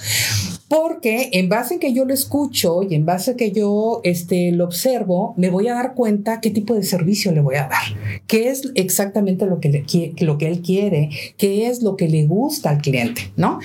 Porque 0.68 1.28
en 1.32 1.50
base 1.50 1.74
en 1.74 1.80
que 1.80 1.92
yo 1.92 2.06
lo 2.06 2.14
escucho 2.14 2.82
y 2.82 2.94
en 2.94 3.04
base 3.04 3.32
a 3.32 3.36
que 3.36 3.52
yo 3.52 4.00
este, 4.04 4.52
lo 4.52 4.64
observo, 4.64 5.34
me 5.36 5.50
voy 5.50 5.68
a 5.68 5.74
dar 5.74 5.94
cuenta 5.94 6.40
qué 6.40 6.48
tipo 6.48 6.74
de 6.74 6.82
servicio 6.82 7.30
le 7.30 7.42
voy 7.42 7.56
a 7.56 7.68
dar, 7.68 8.22
qué 8.26 8.48
es 8.48 8.72
exactamente 8.74 9.44
lo 9.44 9.60
que, 9.60 9.68
le, 9.68 10.24
lo 10.24 10.38
que 10.38 10.46
él 10.46 10.62
quiere, 10.62 11.10
qué 11.36 11.66
es 11.66 11.82
lo 11.82 11.96
que 11.96 12.08
le 12.08 12.24
gusta 12.24 12.70
al 12.70 12.80
cliente, 12.80 13.32
¿no? 13.36 13.58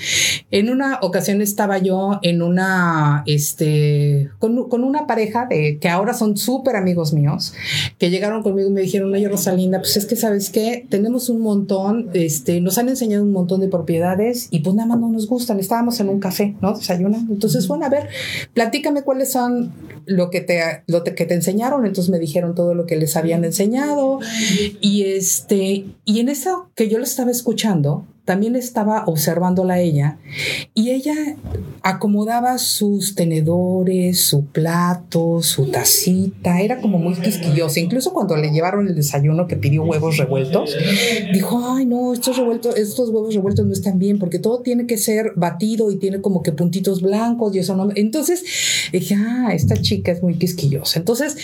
En 0.50 0.68
una 0.68 0.98
ocasión 1.00 1.40
estaba 1.40 1.78
yo 1.78 2.18
en 2.20 2.42
una, 2.42 3.22
este, 3.26 4.28
con, 4.38 4.68
con 4.68 4.84
una 4.84 5.06
pareja 5.06 5.46
de, 5.46 5.78
que 5.78 5.88
ahora 5.88 6.12
son 6.12 6.36
súper 6.36 6.76
amigos 6.76 7.14
míos, 7.14 7.54
que 7.96 8.10
llegaron 8.10 8.42
conmigo 8.42 8.68
y 8.68 8.72
me 8.72 8.82
dijeron, 8.82 9.14
oye 9.14 9.28
Rosalinda, 9.30 9.78
pues 9.78 9.96
es 9.96 10.04
que 10.04 10.16
sabes 10.16 10.50
qué, 10.50 10.86
tenemos 10.90 11.30
un 11.30 11.40
montón, 11.40 12.10
este, 12.12 12.60
nos 12.60 12.76
han 12.76 12.90
enseñado 12.90 13.24
un 13.24 13.32
montón 13.32 13.62
de 13.62 13.67
propiedades 13.68 14.48
y 14.50 14.60
pues 14.60 14.74
nada 14.74 14.88
más 14.88 15.00
no 15.00 15.08
nos 15.08 15.28
gustan, 15.28 15.60
estábamos 15.60 16.00
en 16.00 16.08
un 16.08 16.20
café, 16.20 16.56
¿no? 16.60 16.74
Entonces, 17.30 17.68
bueno, 17.68 17.86
a 17.86 17.88
ver, 17.88 18.08
platícame 18.54 19.02
cuáles 19.02 19.32
son 19.32 19.72
lo 20.06 20.30
que 20.30 20.40
te, 20.40 20.60
lo 20.86 21.04
que 21.04 21.12
te 21.12 21.34
enseñaron. 21.34 21.86
Entonces 21.86 22.10
me 22.10 22.18
dijeron 22.18 22.54
todo 22.54 22.74
lo 22.74 22.86
que 22.86 22.96
les 22.96 23.16
habían 23.16 23.44
enseñado. 23.44 24.20
Y 24.80 25.04
este, 25.04 25.86
y 26.04 26.20
en 26.20 26.28
eso 26.28 26.70
que 26.74 26.88
yo 26.88 26.98
lo 26.98 27.04
estaba 27.04 27.30
escuchando, 27.30 28.06
también 28.28 28.56
estaba 28.56 29.04
observándola 29.06 29.74
a 29.74 29.80
ella 29.80 30.18
y 30.74 30.90
ella 30.90 31.14
acomodaba 31.82 32.58
sus 32.58 33.14
tenedores, 33.14 34.20
su 34.20 34.44
plato, 34.44 35.40
su 35.40 35.70
tacita, 35.70 36.60
era 36.60 36.82
como 36.82 36.98
muy 36.98 37.14
quisquillosa. 37.14 37.80
Incluso 37.80 38.12
cuando 38.12 38.36
le 38.36 38.50
llevaron 38.50 38.86
el 38.86 38.94
desayuno 38.94 39.46
que 39.46 39.56
pidió 39.56 39.82
huevos 39.82 40.18
revueltos, 40.18 40.76
dijo, 41.32 41.58
ay 41.74 41.86
no, 41.86 42.12
estos 42.12 42.36
revueltos, 42.36 42.76
estos 42.76 43.08
huevos 43.08 43.34
revueltos 43.34 43.64
no 43.64 43.72
están 43.72 43.98
bien 43.98 44.18
porque 44.18 44.38
todo 44.38 44.60
tiene 44.60 44.86
que 44.86 44.98
ser 44.98 45.32
batido 45.34 45.90
y 45.90 45.96
tiene 45.96 46.20
como 46.20 46.42
que 46.42 46.52
puntitos 46.52 47.00
blancos 47.00 47.56
y 47.56 47.60
eso 47.60 47.76
no. 47.76 47.88
Entonces 47.94 48.44
dije, 48.92 49.14
ah, 49.14 49.52
esta 49.54 49.80
chica 49.80 50.12
es 50.12 50.22
muy 50.22 50.34
quisquillosa. 50.34 50.98
Entonces 50.98 51.38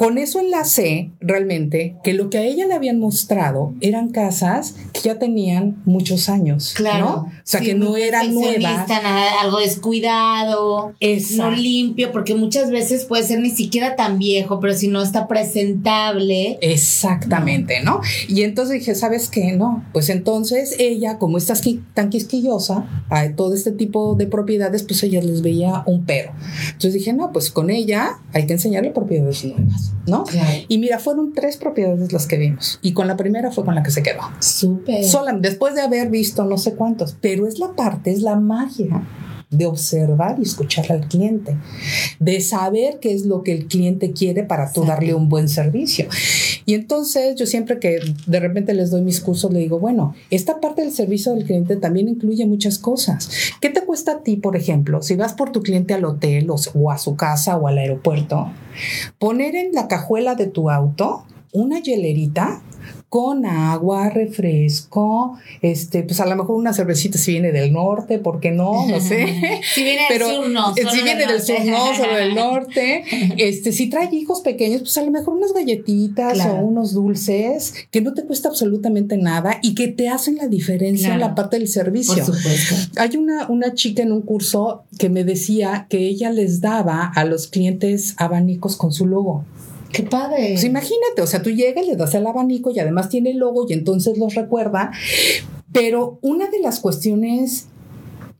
con 0.00 0.16
eso 0.16 0.40
enlacé 0.40 1.10
realmente 1.20 1.96
que 2.02 2.14
lo 2.14 2.30
que 2.30 2.38
a 2.38 2.42
ella 2.42 2.66
le 2.66 2.72
habían 2.72 2.98
mostrado 2.98 3.74
eran 3.82 4.08
casas 4.08 4.74
que 4.94 5.00
ya 5.00 5.18
tenían 5.18 5.76
muchos 6.10 6.28
años. 6.28 6.72
Claro. 6.76 7.04
¿no? 7.04 7.14
O 7.14 7.32
sea, 7.44 7.60
que 7.60 7.74
no 7.74 7.96
eran 7.96 8.34
nuevas. 8.34 8.88
Nada, 8.88 9.40
algo 9.40 9.58
descuidado, 9.58 10.94
no 11.36 11.50
limpio, 11.50 12.12
porque 12.12 12.34
muchas 12.34 12.70
veces 12.70 13.04
puede 13.04 13.24
ser 13.24 13.40
ni 13.40 13.50
siquiera 13.50 13.96
tan 13.96 14.18
viejo, 14.18 14.60
pero 14.60 14.74
si 14.74 14.88
no 14.88 15.02
está 15.02 15.28
presentable. 15.28 16.58
Exactamente, 16.60 17.82
¿no? 17.82 18.00
Y 18.28 18.42
entonces 18.42 18.80
dije, 18.80 18.94
¿sabes 18.94 19.28
qué? 19.28 19.52
No, 19.52 19.84
pues 19.92 20.08
entonces 20.10 20.76
ella, 20.78 21.18
como 21.18 21.38
está 21.38 21.54
tan 21.94 22.10
quisquillosa 22.10 22.86
a 23.08 23.28
todo 23.34 23.54
este 23.54 23.72
tipo 23.72 24.14
de 24.14 24.26
propiedades, 24.26 24.82
pues 24.82 25.02
ella 25.02 25.20
les 25.22 25.42
veía 25.42 25.82
un 25.86 26.04
pero. 26.04 26.32
Entonces 26.66 26.94
dije, 26.94 27.12
no, 27.12 27.32
pues 27.32 27.50
con 27.50 27.70
ella 27.70 28.18
hay 28.32 28.46
que 28.46 28.54
enseñarle 28.54 28.90
propiedades 28.90 29.44
nuevas. 29.44 29.92
¿no? 30.06 30.24
Y 30.68 30.78
mira, 30.78 30.98
fueron 30.98 31.32
tres 31.32 31.56
propiedades 31.56 32.12
las 32.12 32.26
que 32.26 32.36
vimos. 32.36 32.78
Y 32.82 32.92
con 32.92 33.06
la 33.06 33.16
primera 33.16 33.50
fue 33.50 33.64
con 33.64 33.74
la 33.74 33.82
que 33.82 33.90
se 33.90 34.02
quedó. 34.02 34.20
Súper. 34.40 35.04
después 35.40 35.74
de 35.74 35.82
haber 35.82 35.99
visto 36.08 36.44
no 36.44 36.58
sé 36.58 36.74
cuántos. 36.74 37.16
Pero 37.20 37.46
es 37.46 37.58
la 37.58 37.72
parte, 37.74 38.10
es 38.10 38.22
la 38.22 38.36
magia 38.36 39.02
de 39.50 39.66
observar 39.66 40.36
y 40.38 40.42
escuchar 40.42 40.92
al 40.92 41.08
cliente, 41.08 41.56
de 42.20 42.40
saber 42.40 42.98
qué 43.00 43.12
es 43.12 43.26
lo 43.26 43.42
que 43.42 43.52
el 43.52 43.66
cliente 43.66 44.12
quiere 44.12 44.44
para 44.44 44.72
tú 44.72 44.84
darle 44.84 45.12
un 45.14 45.28
buen 45.28 45.48
servicio. 45.48 46.06
Y 46.66 46.74
entonces 46.74 47.34
yo 47.34 47.46
siempre 47.46 47.80
que 47.80 47.98
de 48.26 48.40
repente 48.40 48.74
les 48.74 48.90
doy 48.90 49.02
mis 49.02 49.20
cursos, 49.20 49.52
le 49.52 49.58
digo, 49.58 49.80
bueno, 49.80 50.14
esta 50.30 50.60
parte 50.60 50.82
del 50.82 50.92
servicio 50.92 51.34
del 51.34 51.44
cliente 51.44 51.76
también 51.76 52.08
incluye 52.08 52.46
muchas 52.46 52.78
cosas. 52.78 53.28
¿Qué 53.60 53.70
te 53.70 53.82
cuesta 53.82 54.12
a 54.12 54.22
ti, 54.22 54.36
por 54.36 54.56
ejemplo, 54.56 55.02
si 55.02 55.16
vas 55.16 55.32
por 55.32 55.50
tu 55.50 55.62
cliente 55.62 55.94
al 55.94 56.04
hotel 56.04 56.48
o, 56.48 56.90
a 56.90 56.98
su 56.98 57.16
casa 57.16 57.56
o 57.56 57.66
al 57.66 57.78
aeropuerto, 57.78 58.52
poner 59.18 59.56
en 59.56 59.72
la 59.72 59.88
cajuela 59.88 60.36
de 60.36 60.46
tu 60.46 60.70
auto 60.70 61.24
una 61.52 61.80
hielerita 61.80 62.62
con 63.10 63.44
agua, 63.44 64.08
refresco, 64.08 65.36
este, 65.62 66.04
pues 66.04 66.20
a 66.20 66.26
lo 66.26 66.36
mejor 66.36 66.56
una 66.56 66.72
cervecita 66.72 67.18
si 67.18 67.32
viene 67.32 67.50
del 67.50 67.72
norte, 67.72 68.20
¿por 68.20 68.38
qué 68.38 68.52
no? 68.52 68.86
No 68.86 69.00
sé. 69.00 69.60
si 69.74 69.82
viene 69.82 70.02
del 70.08 70.22
sur, 70.22 70.48
no. 70.48 70.74
Si 70.76 71.02
viene 71.02 71.26
del 71.26 71.42
sur, 71.42 71.64
no, 71.64 71.94
solo 71.96 72.14
del 72.14 72.34
norte. 72.36 73.02
Este, 73.36 73.72
si 73.72 73.90
trae 73.90 74.08
hijos 74.14 74.42
pequeños, 74.42 74.82
pues 74.82 74.96
a 74.96 75.02
lo 75.02 75.10
mejor 75.10 75.34
unas 75.34 75.52
galletitas 75.52 76.38
o 76.46 76.54
unos 76.54 76.94
dulces 76.94 77.74
que 77.90 78.00
no 78.00 78.14
te 78.14 78.24
cuesta 78.24 78.48
absolutamente 78.48 79.16
nada 79.16 79.58
y 79.60 79.74
que 79.74 79.88
te 79.88 80.08
hacen 80.08 80.36
la 80.36 80.46
diferencia 80.46 81.12
en 81.12 81.18
la 81.18 81.34
parte 81.34 81.58
del 81.58 81.66
servicio. 81.66 82.24
Por 82.24 82.36
supuesto. 82.36 82.76
Hay 82.96 83.16
una, 83.16 83.48
una 83.48 83.74
chica 83.74 84.04
en 84.04 84.12
un 84.12 84.22
curso 84.22 84.84
que 84.98 85.10
me 85.10 85.24
decía 85.24 85.88
que 85.90 86.06
ella 86.06 86.30
les 86.30 86.60
daba 86.60 87.10
a 87.12 87.24
los 87.24 87.48
clientes 87.48 88.14
abanicos 88.18 88.76
con 88.76 88.92
su 88.92 89.06
logo. 89.06 89.44
Qué 89.92 90.02
padre. 90.04 90.50
Pues 90.52 90.64
imagínate, 90.64 91.22
o 91.22 91.26
sea, 91.26 91.42
tú 91.42 91.50
llegas, 91.50 91.86
le 91.86 91.96
das 91.96 92.14
el 92.14 92.26
abanico 92.26 92.70
y 92.70 92.78
además 92.78 93.08
tiene 93.08 93.30
el 93.30 93.38
logo 93.38 93.66
y 93.68 93.72
entonces 93.72 94.18
los 94.18 94.34
recuerda. 94.34 94.92
Pero 95.72 96.18
una 96.22 96.48
de 96.48 96.60
las 96.60 96.80
cuestiones 96.80 97.66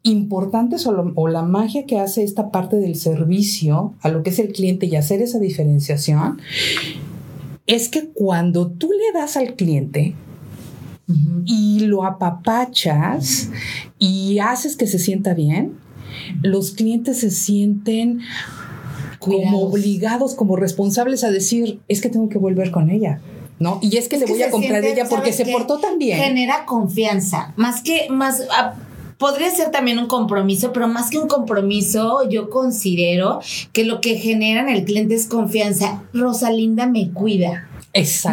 importantes 0.02 0.86
o, 0.86 1.28
la 1.28 1.42
magia 1.42 1.84
que 1.86 1.98
hace 1.98 2.22
esta 2.22 2.50
parte 2.50 2.76
del 2.76 2.96
servicio 2.96 3.94
a 4.00 4.08
lo 4.08 4.22
que 4.22 4.30
es 4.30 4.38
el 4.38 4.52
cliente 4.52 4.86
y 4.86 4.96
hacer 4.96 5.20
esa 5.20 5.38
diferenciación 5.38 6.40
es 7.66 7.88
que 7.88 8.08
cuando 8.08 8.68
tú 8.68 8.90
le 8.90 9.18
das 9.18 9.36
al 9.36 9.54
cliente 9.54 10.14
y 11.44 11.80
lo 11.80 12.04
apapachas 12.04 13.50
y 13.98 14.38
haces 14.38 14.76
que 14.76 14.86
se 14.86 14.98
sienta 14.98 15.34
bien, 15.34 15.74
los 16.42 16.70
clientes 16.72 17.18
se 17.18 17.30
sienten 17.30 18.20
como 19.20 19.62
obligados, 19.62 20.34
como 20.34 20.56
responsables 20.56 21.22
a 21.22 21.30
decir, 21.30 21.78
es 21.86 22.00
que 22.00 22.08
tengo 22.08 22.28
que 22.28 22.38
volver 22.38 22.72
con 22.72 22.90
ella. 22.90 23.20
¿no? 23.60 23.78
Y 23.82 23.98
es 23.98 24.08
que 24.08 24.16
le 24.16 24.24
voy 24.24 24.42
a 24.42 24.50
comprar 24.50 24.82
de 24.82 24.92
ella 24.92 25.04
porque 25.08 25.32
se 25.32 25.44
portó 25.44 25.78
tan 25.78 25.98
bien. 25.98 26.18
Genera 26.18 26.64
confianza, 26.64 27.52
más 27.56 27.82
que, 27.82 28.08
más, 28.08 28.42
ah, 28.50 28.74
podría 29.18 29.50
ser 29.50 29.70
también 29.70 29.98
un 29.98 30.06
compromiso, 30.06 30.72
pero 30.72 30.88
más 30.88 31.10
que 31.10 31.18
un 31.18 31.28
compromiso, 31.28 32.26
yo 32.28 32.48
considero 32.48 33.40
que 33.74 33.84
lo 33.84 34.00
que 34.00 34.16
genera 34.16 34.62
en 34.62 34.70
el 34.70 34.84
cliente 34.84 35.14
es 35.14 35.26
confianza. 35.26 36.02
Rosalinda 36.14 36.86
me 36.86 37.10
cuida. 37.12 37.68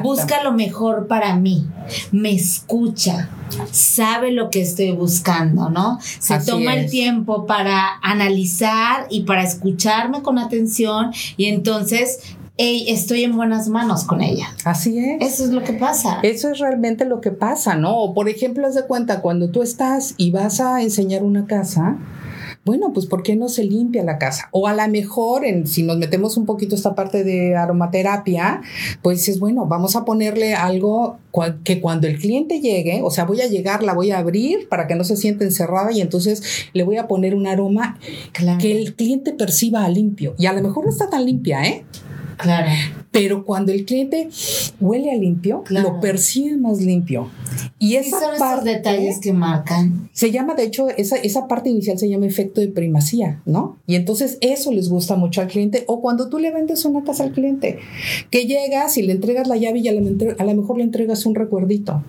Busca 0.03 0.43
lo 0.43 0.51
mejor 0.51 1.07
para 1.07 1.35
mí, 1.35 1.65
me 2.11 2.31
escucha, 2.31 3.29
sabe 3.71 4.31
lo 4.31 4.51
que 4.51 4.61
estoy 4.61 4.91
buscando, 4.91 5.69
¿no? 5.69 5.97
Se 6.01 6.39
toma 6.39 6.75
el 6.75 6.89
tiempo 6.89 7.47
para 7.47 7.97
analizar 8.03 9.07
y 9.09 9.23
para 9.23 9.43
escucharme 9.43 10.21
con 10.21 10.37
atención 10.37 11.11
y 11.37 11.45
entonces 11.45 12.19
estoy 12.57 13.23
en 13.23 13.35
buenas 13.35 13.67
manos 13.67 14.03
con 14.03 14.21
ella. 14.21 14.47
Así 14.63 14.99
es. 14.99 15.33
Eso 15.33 15.45
es 15.45 15.51
lo 15.51 15.63
que 15.63 15.73
pasa. 15.73 16.19
Eso 16.21 16.51
es 16.51 16.59
realmente 16.59 17.05
lo 17.05 17.19
que 17.21 17.31
pasa, 17.31 17.75
¿no? 17.75 18.13
por 18.13 18.29
ejemplo, 18.29 18.67
haz 18.67 18.75
de 18.75 18.85
cuenta, 18.85 19.21
cuando 19.21 19.49
tú 19.49 19.63
estás 19.63 20.13
y 20.17 20.29
vas 20.31 20.59
a 20.59 20.81
enseñar 20.83 21.23
una 21.23 21.45
casa, 21.45 21.97
bueno, 22.67 22.91
pues 22.93 23.05
¿por 23.05 23.23
qué 23.23 23.37
no 23.37 23.47
se 23.47 23.63
limpia 23.63 24.03
la 24.03 24.17
casa? 24.17 24.49
O 24.51 24.67
a 24.67 24.73
lo 24.73 24.85
mejor, 24.89 25.45
en, 25.45 25.65
si 25.65 25.83
nos 25.83 25.97
metemos 25.97 26.35
un 26.35 26.45
poquito 26.45 26.75
esta 26.75 26.95
parte 26.95 27.23
de 27.23 27.55
aromaterapia, 27.55 28.61
pues 29.01 29.19
dices, 29.19 29.39
bueno, 29.39 29.65
vamos 29.65 29.95
a 29.95 30.03
ponerle 30.03 30.53
algo 30.53 31.17
que 31.63 31.79
cuando 31.79 32.07
el 32.07 32.19
cliente 32.19 32.59
llegue, 32.59 33.01
o 33.03 33.09
sea, 33.09 33.23
voy 33.23 33.39
a 33.39 33.47
llegar, 33.47 33.83
la 33.83 33.93
voy 33.93 34.11
a 34.11 34.17
abrir 34.17 34.67
para 34.67 34.85
que 34.85 34.95
no 34.95 35.05
se 35.05 35.15
sienta 35.15 35.45
encerrada 35.45 35.93
y 35.93 36.01
entonces 36.01 36.67
le 36.73 36.83
voy 36.83 36.97
a 36.97 37.07
poner 37.07 37.35
un 37.35 37.47
aroma 37.47 37.97
que 38.59 38.77
el 38.77 38.95
cliente 38.95 39.31
perciba 39.31 39.87
limpio. 39.87 40.35
Y 40.37 40.47
a 40.47 40.53
lo 40.53 40.61
mejor 40.61 40.83
no 40.83 40.91
está 40.91 41.09
tan 41.09 41.25
limpia, 41.25 41.63
¿eh? 41.65 41.85
Claro. 42.35 42.69
Pero 43.17 43.43
cuando 43.43 43.71
el 43.71 43.85
cliente 43.85 44.29
huele 44.79 45.11
a 45.11 45.15
limpio, 45.15 45.63
lo 45.69 45.99
percibe 45.99 46.55
más 46.57 46.81
limpio. 46.81 47.29
Y 47.79 47.95
esa 47.95 48.19
son 48.19 48.37
parte, 48.37 48.69
detalles 48.69 49.19
que 49.19 49.33
marcan. 49.33 50.09
Se 50.13 50.31
llama, 50.31 50.53
de 50.53 50.63
hecho, 50.63 50.89
esa, 50.89 51.15
esa 51.15 51.47
parte 51.47 51.69
inicial 51.69 51.97
se 51.97 52.09
llama 52.09 52.27
efecto 52.27 52.61
de 52.61 52.67
primacía, 52.67 53.41
¿no? 53.45 53.77
Y 53.87 53.95
entonces 53.95 54.37
eso 54.41 54.71
les 54.71 54.89
gusta 54.89 55.15
mucho 55.15 55.41
al 55.41 55.47
cliente. 55.47 55.83
O 55.87 56.01
cuando 56.01 56.29
tú 56.29 56.37
le 56.37 56.51
vendes 56.51 56.85
una 56.85 57.03
casa 57.03 57.23
al 57.23 57.31
cliente, 57.31 57.79
que 58.29 58.45
llegas 58.45 58.97
y 58.97 59.01
le 59.01 59.13
entregas 59.13 59.47
la 59.47 59.57
llave 59.57 59.79
y 59.79 59.87
a 59.87 59.93
lo 59.93 60.55
mejor 60.55 60.77
le 60.77 60.83
entregas 60.83 61.25
un 61.25 61.35
recuerdito. 61.35 62.03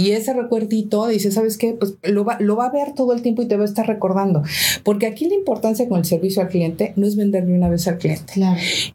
Y 0.00 0.12
ese 0.12 0.32
recuerdito 0.32 1.06
dice, 1.08 1.30
¿sabes 1.30 1.58
qué? 1.58 1.74
Pues 1.74 1.96
lo 2.04 2.24
va, 2.24 2.38
lo 2.40 2.56
va 2.56 2.64
a 2.64 2.70
ver 2.70 2.94
todo 2.94 3.12
el 3.12 3.20
tiempo 3.20 3.42
y 3.42 3.48
te 3.48 3.58
va 3.58 3.64
a 3.64 3.66
estar 3.66 3.86
recordando. 3.86 4.42
Porque 4.82 5.06
aquí 5.06 5.28
la 5.28 5.34
importancia 5.34 5.86
con 5.90 5.98
el 5.98 6.06
servicio 6.06 6.40
al 6.40 6.48
cliente 6.48 6.94
no 6.96 7.06
es 7.06 7.16
venderle 7.16 7.52
una 7.52 7.68
vez 7.68 7.86
al 7.86 7.98
cliente. 7.98 8.32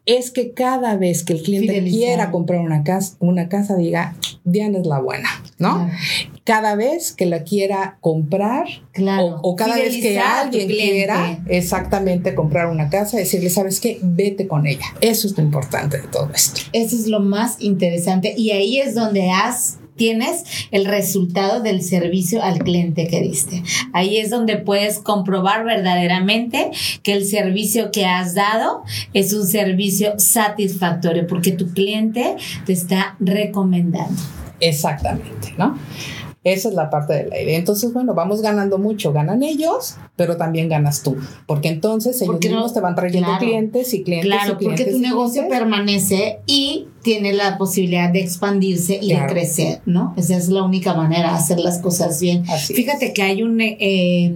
Es 0.04 0.32
que 0.32 0.50
cada 0.50 0.96
vez 0.96 1.22
que 1.22 1.34
el 1.34 1.42
cliente 1.44 1.80
quiera 1.84 2.32
comprar 2.32 2.60
una 2.60 2.82
casa, 2.82 3.14
una 3.20 3.48
casa 3.48 3.76
diga, 3.76 4.16
Diana 4.42 4.78
es 4.78 4.86
la 4.86 4.98
buena, 4.98 5.28
¿no? 5.60 5.88
Cada 6.42 6.74
vez 6.74 7.12
que 7.12 7.26
la 7.26 7.44
quiera 7.44 7.98
comprar 8.00 8.66
o, 9.42 9.54
cada 9.54 9.76
vez 9.76 9.96
que 9.98 10.18
alguien 10.18 10.66
quiera 10.66 11.38
exactamente 11.46 12.34
comprar 12.34 12.66
una 12.66 12.90
casa, 12.90 13.16
decirle, 13.16 13.50
¿sabes 13.50 13.78
qué? 13.78 14.00
Vete 14.02 14.48
con 14.48 14.66
ella. 14.66 14.86
Eso 15.00 15.28
es 15.28 15.36
lo 15.36 15.44
importante 15.44 16.00
de 16.00 16.08
todo 16.08 16.30
esto. 16.34 16.62
Eso 16.72 16.96
es 16.96 17.06
lo 17.06 17.20
más 17.20 17.60
interesante. 17.60 18.34
Y 18.36 18.50
ahí 18.50 18.80
es 18.80 18.96
donde 18.96 19.30
has 19.30 19.78
tienes 19.96 20.44
el 20.70 20.84
resultado 20.84 21.60
del 21.60 21.82
servicio 21.82 22.42
al 22.42 22.58
cliente 22.58 23.08
que 23.08 23.20
diste. 23.20 23.62
Ahí 23.92 24.18
es 24.18 24.30
donde 24.30 24.56
puedes 24.56 24.98
comprobar 24.98 25.64
verdaderamente 25.64 26.70
que 27.02 27.12
el 27.12 27.24
servicio 27.24 27.90
que 27.90 28.06
has 28.06 28.34
dado 28.34 28.82
es 29.12 29.32
un 29.32 29.46
servicio 29.46 30.14
satisfactorio 30.18 31.26
porque 31.26 31.52
tu 31.52 31.72
cliente 31.72 32.36
te 32.64 32.72
está 32.72 33.16
recomendando. 33.20 34.20
Exactamente, 34.60 35.54
¿no? 35.58 35.78
Esa 36.44 36.68
es 36.68 36.74
la 36.74 36.90
parte 36.90 37.12
de 37.12 37.26
la 37.26 37.40
idea. 37.40 37.58
Entonces, 37.58 37.92
bueno, 37.92 38.14
vamos 38.14 38.40
ganando 38.40 38.78
mucho. 38.78 39.12
Ganan 39.12 39.42
ellos, 39.42 39.96
pero 40.16 40.36
también 40.36 40.68
ganas 40.68 41.02
tú. 41.02 41.16
Porque 41.46 41.68
entonces 41.68 42.20
ellos 42.22 42.40
mismos 42.40 42.74
te 42.74 42.80
van 42.80 42.94
trayendo 42.94 43.36
clientes 43.38 43.94
y 43.94 44.02
clientes. 44.02 44.30
Claro, 44.30 44.58
porque 44.60 44.84
tu 44.84 44.98
negocio 44.98 45.48
permanece 45.48 46.40
y 46.46 46.86
tiene 47.02 47.32
la 47.32 47.56
posibilidad 47.56 48.10
de 48.12 48.20
expandirse 48.20 48.98
y 49.00 49.14
de 49.14 49.26
crecer, 49.26 49.80
¿no? 49.86 50.12
Esa 50.16 50.36
es 50.36 50.48
la 50.48 50.64
única 50.64 50.92
manera 50.94 51.30
de 51.30 51.36
hacer 51.36 51.60
las 51.60 51.78
cosas 51.78 52.20
bien. 52.20 52.44
Fíjate 52.44 53.12
que 53.12 53.22
hay 53.22 53.44
un, 53.44 53.60
eh, 53.60 54.34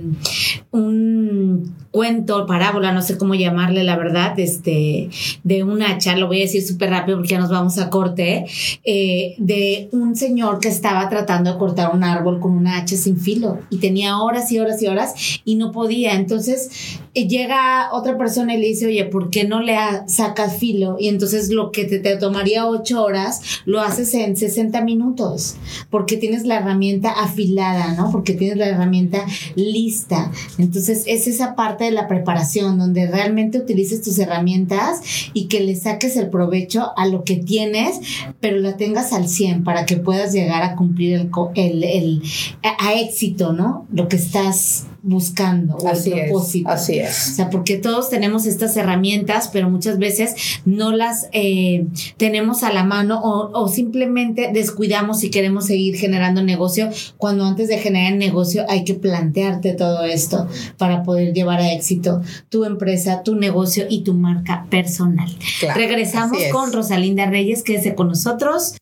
un 0.71 1.75
cuento, 1.91 2.47
parábola, 2.47 2.93
no 2.93 3.03
sé 3.03 3.19
cómo 3.19 3.35
llamarle, 3.35 3.83
la 3.83 3.97
verdad, 3.97 4.39
este, 4.39 5.11
de 5.43 5.65
un 5.65 5.83
hacha, 5.83 6.17
lo 6.17 6.29
voy 6.29 6.39
a 6.39 6.43
decir 6.43 6.63
súper 6.65 6.91
rápido 6.91 7.19
porque 7.19 7.31
ya 7.33 7.41
nos 7.41 7.51
vamos 7.51 7.79
a 7.79 7.91
corte, 7.91 8.47
eh, 8.85 9.35
de 9.39 9.89
un 9.91 10.15
señor 10.15 10.61
que 10.61 10.69
estaba 10.69 11.09
tratando 11.09 11.53
de 11.53 11.59
cortar 11.59 11.91
un 11.93 12.05
árbol 12.05 12.39
con 12.39 12.53
una 12.53 12.77
hacha 12.77 12.97
sin 12.97 13.19
filo 13.19 13.59
y 13.71 13.79
tenía 13.79 14.19
horas 14.19 14.53
y 14.53 14.61
horas 14.61 14.81
y 14.83 14.87
horas 14.87 15.15
y 15.45 15.57
no 15.57 15.70
podía. 15.73 16.15
Entonces 16.15 16.99
eh, 17.13 17.27
llega 17.27 17.93
otra 17.93 18.17
persona 18.17 18.55
y 18.55 18.59
le 18.59 18.69
dice, 18.69 18.87
oye, 18.87 19.05
¿por 19.05 19.31
qué 19.31 19.45
no 19.45 19.61
le 19.61 19.77
sacas 20.07 20.59
filo? 20.59 20.97
Y 21.01 21.09
entonces 21.09 21.51
lo 21.51 21.73
que 21.73 21.85
te, 21.85 21.99
te 21.99 22.17
tomaría 22.17 22.67
ocho 22.67 23.03
horas, 23.03 23.41
lo 23.65 23.81
haces 23.81 24.15
en 24.15 24.37
60 24.37 24.81
minutos, 24.83 25.57
porque 25.91 26.17
tienes 26.17 26.47
la 26.47 26.59
herramienta 26.59 27.11
afilada, 27.11 27.95
¿no? 27.95 28.13
Porque 28.13 28.35
tienes 28.35 28.59
la 28.59 28.69
herramienta 28.69 29.27
lista. 29.57 30.31
Entonces, 30.59 31.05
es 31.07 31.27
esa 31.27 31.57
parte 31.57 31.85
de 31.85 31.91
la 31.91 32.07
preparación 32.07 32.79
donde 32.79 33.07
realmente 33.07 33.59
utilices 33.59 34.03
tus 34.03 34.19
herramientas 34.19 35.01
y 35.35 35.47
que 35.47 35.61
le 35.61 35.75
saques 35.75 36.17
el 36.17 36.31
provecho 36.31 36.93
a 36.97 37.07
lo 37.07 37.25
que 37.25 37.37
tienes, 37.37 38.01
pero 38.41 38.59
la 38.59 38.77
tengas 38.77 39.13
al 39.13 39.29
100 39.29 39.65
para 39.65 39.85
que 39.85 39.97
puedas 39.97 40.33
llegar 40.33 40.63
a 40.63 40.77
cumplir 40.77 41.15
el, 41.15 41.31
el, 41.55 41.85
el 41.85 42.23
a 42.63 42.95
éxito, 42.95 43.53
¿no? 43.53 43.87
Lo 43.93 44.09
que 44.09 44.17
estás 44.17 44.87
buscando 45.03 45.77
o 45.77 45.89
así 45.89 46.11
propósito. 46.11 46.69
así 46.69 47.00
es. 47.01 47.31
O 47.33 47.35
sea, 47.35 47.51
porque 47.51 47.77
todos 47.77 48.11
tenemos 48.11 48.47
estas 48.47 48.77
herramientas, 48.77 49.51
pero 49.53 49.69
muchas 49.71 49.99
veces 49.99 50.35
no 50.65 50.93
las 50.93 51.29
eh, 51.33 51.87
tenemos 52.17 52.63
a 52.63 52.73
la 52.73 52.85
mano 52.85 53.21
o, 53.23 53.51
o, 53.53 53.69
simplemente 53.69 54.51
descuidamos 54.53 55.23
y 55.25 55.31
queremos 55.31 55.67
seguir 55.67 55.97
generando 55.97 56.43
negocio 56.43 56.91
cuando 57.17 57.45
antes 57.45 57.69
de 57.69 57.79
generar 57.79 58.15
negocio 58.15 58.65
hay 58.69 58.85
que 58.85 58.95
plantearte 58.95 59.73
todo 59.75 60.05
esto 60.05 60.49
para 60.77 61.03
poder 61.03 61.33
llevar 61.33 61.61
a 61.61 61.73
éxito 61.73 62.23
tu 62.49 62.65
empresa, 62.65 63.23
tu 63.23 63.35
negocio 63.35 63.87
y 63.89 64.03
tu 64.03 64.15
marca 64.15 64.67
personal. 64.71 65.31
Regresamos 65.75 66.39
con 66.53 66.73
Rosalinda 66.73 67.27
Reyes, 67.27 67.63
que 67.63 67.77
es 67.77 67.95
con 67.95 68.09
nosotros. 68.09 68.75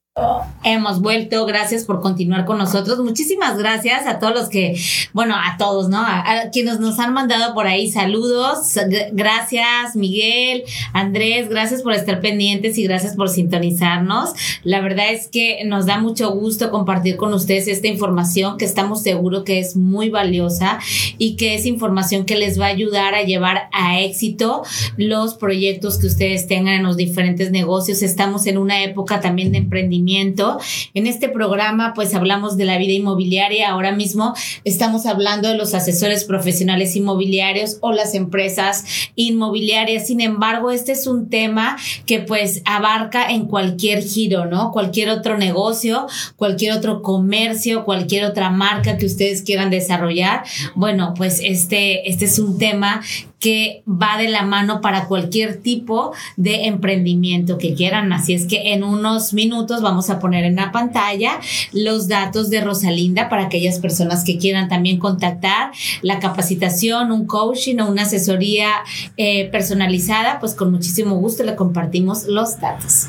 Hemos 0.65 1.01
vuelto, 1.01 1.47
gracias 1.47 1.85
por 1.85 2.01
continuar 2.01 2.45
con 2.45 2.59
nosotros. 2.59 2.99
Muchísimas 2.99 3.57
gracias 3.57 4.07
a 4.07 4.19
todos 4.19 4.35
los 4.35 4.49
que, 4.49 4.77
bueno, 5.13 5.35
a 5.37 5.57
todos, 5.57 5.89
¿no? 5.89 5.99
A, 5.99 6.51
quienes 6.53 6.81
nos 6.81 6.99
han 6.99 7.15
mandado 7.15 7.55
por 7.55 7.67
ahí 7.67 7.91
saludos. 7.91 8.75
Gracias, 9.13 9.95
Miguel, 9.95 10.65
Andrés, 10.93 11.49
gracias 11.49 11.83
por 11.83 11.93
estar 11.93 12.21
pendientes 12.21 12.77
y 12.77 12.83
gracias 12.83 13.15
por 13.15 13.29
sintonizarnos. 13.29 14.31
La 14.65 14.81
verdad 14.81 15.13
es 15.13 15.29
que 15.29 15.65
nos 15.65 15.87
da 15.87 15.99
mucho 15.99 16.33
gusto 16.33 16.71
compartir 16.71 17.17
con 17.17 17.33
ustedes 17.33 17.69
esta 17.69 17.87
información 17.87 18.59
que 18.59 18.65
estamos 18.65 19.03
seguros 19.03 19.45
que 19.45 19.61
es 19.61 19.77
muy 19.77 20.11
valiosa 20.11 20.81
y 21.19 21.37
que 21.37 21.55
es 21.55 21.67
información 21.67 22.25
que 22.25 22.37
les 22.37 22.61
va 22.61 22.67
a 22.67 22.71
ayudar 22.71 23.15
a 23.15 23.23
llevar 23.23 23.69
a 23.73 24.01
éxito 24.01 24.65
los 24.97 25.35
proyectos 25.35 25.99
que 25.99 26.09
ustedes 26.09 26.49
tengan 26.49 26.75
en 26.75 26.83
los 26.83 26.97
diferentes 26.97 27.53
negocios. 27.53 28.03
Estamos 28.03 28.47
en 28.47 28.59
una 28.59 28.83
época 28.83 29.21
también 29.21 29.53
de 29.53 29.59
emprendimiento 29.59 30.08
en 30.15 31.07
este 31.07 31.29
programa 31.29 31.93
pues 31.95 32.15
hablamos 32.15 32.57
de 32.57 32.65
la 32.65 32.79
vida 32.79 32.93
inmobiliaria, 32.93 33.71
ahora 33.71 33.93
mismo 33.93 34.35
estamos 34.65 35.07
hablando 35.07 35.49
de 35.49 35.57
los 35.57 35.75
asesores 35.75 36.25
profesionales 36.25 36.97
inmobiliarios 36.97 37.79
o 37.81 37.93
las 37.93 38.15
empresas 38.15 38.85
inmobiliarias. 39.15 40.07
Sin 40.07 40.21
embargo, 40.21 40.71
este 40.71 40.93
es 40.93 41.07
un 41.07 41.29
tema 41.29 41.77
que 42.07 42.21
pues 42.21 42.63
abarca 42.65 43.31
en 43.31 43.47
cualquier 43.47 44.03
giro, 44.03 44.47
¿no? 44.47 44.73
Cualquier 44.73 45.11
otro 45.11 45.37
negocio, 45.37 46.07
cualquier 46.37 46.73
otro 46.73 47.03
comercio, 47.03 47.85
cualquier 47.85 48.25
otra 48.25 48.51
marca 48.51 48.97
que 48.97 49.07
ustedes 49.07 49.43
quieran 49.43 49.71
desarrollar. 49.71 50.45
Bueno, 50.75 51.15
pues 51.17 51.41
este, 51.43 52.09
este 52.09 52.25
es 52.27 52.39
un 52.39 52.59
tema 52.59 53.03
que 53.41 53.83
va 53.87 54.19
de 54.19 54.29
la 54.29 54.43
mano 54.43 54.81
para 54.81 55.07
cualquier 55.07 55.61
tipo 55.61 56.13
de 56.37 56.67
emprendimiento 56.67 57.59
que 57.59 57.75
quieran. 57.75 58.13
Así 58.13 58.35
es 58.35 58.47
que 58.47 58.73
en 58.73 58.83
unos 58.83 59.33
minutos 59.33 59.83
vamos 59.83 60.11
a 60.11 60.19
poner 60.19 60.45
en 60.45 60.57
la 60.57 60.73
pantalla 60.73 61.41
los 61.73 62.09
datos 62.09 62.51
de 62.51 62.61
Rosalinda 62.61 63.29
para 63.29 63.45
aquellas 63.45 63.79
personas 63.79 64.25
que 64.25 64.39
quieran 64.39 64.69
también 64.69 64.99
contactar 64.99 65.71
la 66.03 66.19
capacitación, 66.19 67.13
un 67.13 67.27
coaching 67.27 67.79
o 67.79 67.89
una 67.89 68.03
asesoría 68.03 68.71
eh, 69.17 69.47
personalizada, 69.47 70.41
pues 70.41 70.55
con 70.55 70.73
muchísimo 70.73 71.17
gusto 71.17 71.43
le 71.45 71.55
compartimos 71.55 72.25
los 72.25 72.61
datos. 72.61 73.07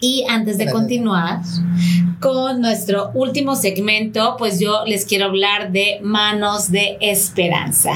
Y 0.00 0.24
antes 0.28 0.58
de 0.58 0.70
continuar, 0.70 1.40
con 2.20 2.60
nuestro 2.60 3.10
último 3.14 3.54
segmento, 3.54 4.36
pues 4.38 4.58
yo 4.58 4.84
les 4.86 5.04
quiero 5.04 5.26
hablar 5.26 5.72
de 5.72 6.00
Manos 6.02 6.70
de 6.70 6.98
Esperanza. 7.00 7.92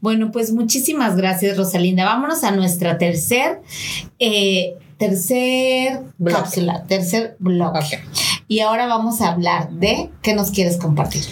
Bueno, 0.00 0.32
pues 0.32 0.52
muchísimas 0.52 1.16
gracias, 1.16 1.56
Rosalinda. 1.56 2.04
Vámonos 2.04 2.44
a 2.44 2.50
nuestra 2.52 2.98
tercer, 2.98 3.60
eh, 4.18 4.74
tercer 4.98 6.00
cápsula, 6.24 6.84
tercer 6.84 7.36
bloque. 7.38 8.00
Y 8.48 8.60
ahora 8.60 8.86
vamos 8.86 9.20
a 9.20 9.30
hablar 9.30 9.70
de 9.70 10.10
qué 10.22 10.34
nos 10.34 10.50
quieres 10.50 10.76
compartir. 10.76 11.22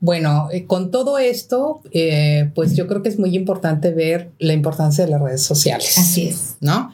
Bueno, 0.00 0.48
eh, 0.52 0.64
con 0.64 0.92
todo 0.92 1.18
esto, 1.18 1.80
eh, 1.90 2.50
pues 2.54 2.76
yo 2.76 2.86
creo 2.86 3.02
que 3.02 3.08
es 3.08 3.18
muy 3.18 3.34
importante 3.34 3.90
ver 3.90 4.30
la 4.38 4.52
importancia 4.52 5.04
de 5.04 5.10
las 5.10 5.20
redes 5.20 5.42
sociales. 5.42 5.98
Así 5.98 6.28
es. 6.28 6.56
¿No? 6.60 6.92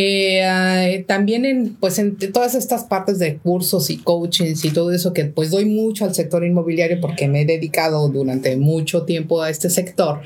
Eh, 0.00 1.04
también 1.08 1.44
en, 1.44 1.74
pues 1.74 1.98
en 1.98 2.16
todas 2.32 2.54
estas 2.54 2.84
partes 2.84 3.18
de 3.18 3.38
cursos 3.38 3.90
y 3.90 3.96
coachings 3.96 4.64
y 4.64 4.70
todo 4.70 4.92
eso 4.92 5.12
que 5.12 5.24
pues 5.24 5.50
doy 5.50 5.64
mucho 5.64 6.04
al 6.04 6.14
sector 6.14 6.44
inmobiliario 6.44 7.00
porque 7.00 7.26
me 7.26 7.42
he 7.42 7.44
dedicado 7.44 8.08
durante 8.08 8.56
mucho 8.56 9.02
tiempo 9.02 9.42
a 9.42 9.50
este 9.50 9.70
sector. 9.70 10.20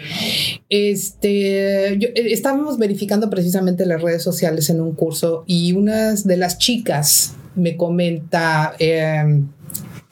Este, 0.68 1.98
estábamos 2.30 2.76
verificando 2.76 3.30
precisamente 3.30 3.86
las 3.86 4.02
redes 4.02 4.22
sociales 4.22 4.68
en 4.68 4.82
un 4.82 4.92
curso 4.92 5.44
y 5.46 5.72
una 5.72 6.12
de 6.12 6.36
las 6.36 6.58
chicas 6.58 7.34
me 7.54 7.78
comenta, 7.78 8.74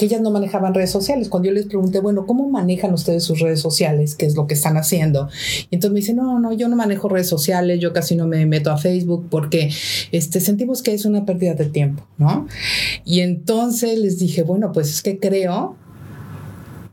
que 0.00 0.06
ellas 0.06 0.22
no 0.22 0.30
manejaban 0.30 0.72
redes 0.72 0.90
sociales. 0.90 1.28
Cuando 1.28 1.50
yo 1.50 1.54
les 1.54 1.66
pregunté, 1.66 2.00
bueno, 2.00 2.24
¿cómo 2.24 2.48
manejan 2.48 2.94
ustedes 2.94 3.22
sus 3.22 3.38
redes 3.38 3.60
sociales? 3.60 4.14
¿Qué 4.14 4.24
es 4.24 4.34
lo 4.34 4.46
que 4.46 4.54
están 4.54 4.78
haciendo? 4.78 5.28
Y 5.68 5.74
entonces 5.74 5.92
me 5.92 6.00
dice, 6.00 6.14
no, 6.14 6.40
no, 6.40 6.54
yo 6.54 6.68
no 6.68 6.76
manejo 6.76 7.10
redes 7.10 7.28
sociales, 7.28 7.80
yo 7.80 7.92
casi 7.92 8.16
no 8.16 8.26
me 8.26 8.46
meto 8.46 8.70
a 8.70 8.78
Facebook 8.78 9.26
porque 9.28 9.70
este, 10.10 10.40
sentimos 10.40 10.82
que 10.82 10.94
es 10.94 11.04
una 11.04 11.26
pérdida 11.26 11.52
de 11.52 11.66
tiempo, 11.66 12.06
¿no? 12.16 12.48
Y 13.04 13.20
entonces 13.20 13.98
les 13.98 14.18
dije, 14.18 14.42
bueno, 14.42 14.72
pues 14.72 14.88
es 14.88 15.02
que 15.02 15.18
creo 15.18 15.76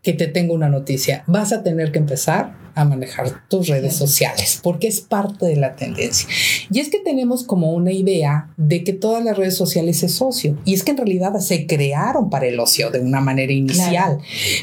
que 0.03 0.11
te 0.11 0.27
tengo 0.27 0.53
una 0.53 0.67
noticia. 0.67 1.23
Vas 1.27 1.53
a 1.53 1.63
tener 1.63 1.93
que 1.93 1.99
empezar 1.99 2.57
a 2.77 2.85
manejar 2.85 3.47
tus 3.49 3.67
redes 3.67 3.95
sociales, 3.95 4.59
porque 4.61 4.87
es 4.87 5.01
parte 5.01 5.47
de 5.47 5.55
la 5.55 5.75
tendencia. 5.75 6.29
Y 6.71 6.79
es 6.79 6.89
que 6.89 6.99
tenemos 6.99 7.43
como 7.43 7.73
una 7.73 7.91
idea 7.91 8.53
de 8.55 8.83
que 8.83 8.93
todas 8.93 9.23
las 9.23 9.35
redes 9.35 9.55
sociales 9.55 10.03
es 10.03 10.21
ocio, 10.21 10.57
y 10.63 10.75
es 10.75 10.83
que 10.83 10.91
en 10.91 10.97
realidad 10.97 11.37
se 11.39 11.65
crearon 11.65 12.29
para 12.29 12.45
el 12.45 12.59
ocio 12.59 12.91
de 12.91 12.99
una 12.99 13.19
manera 13.19 13.51
inicial, 13.51 14.19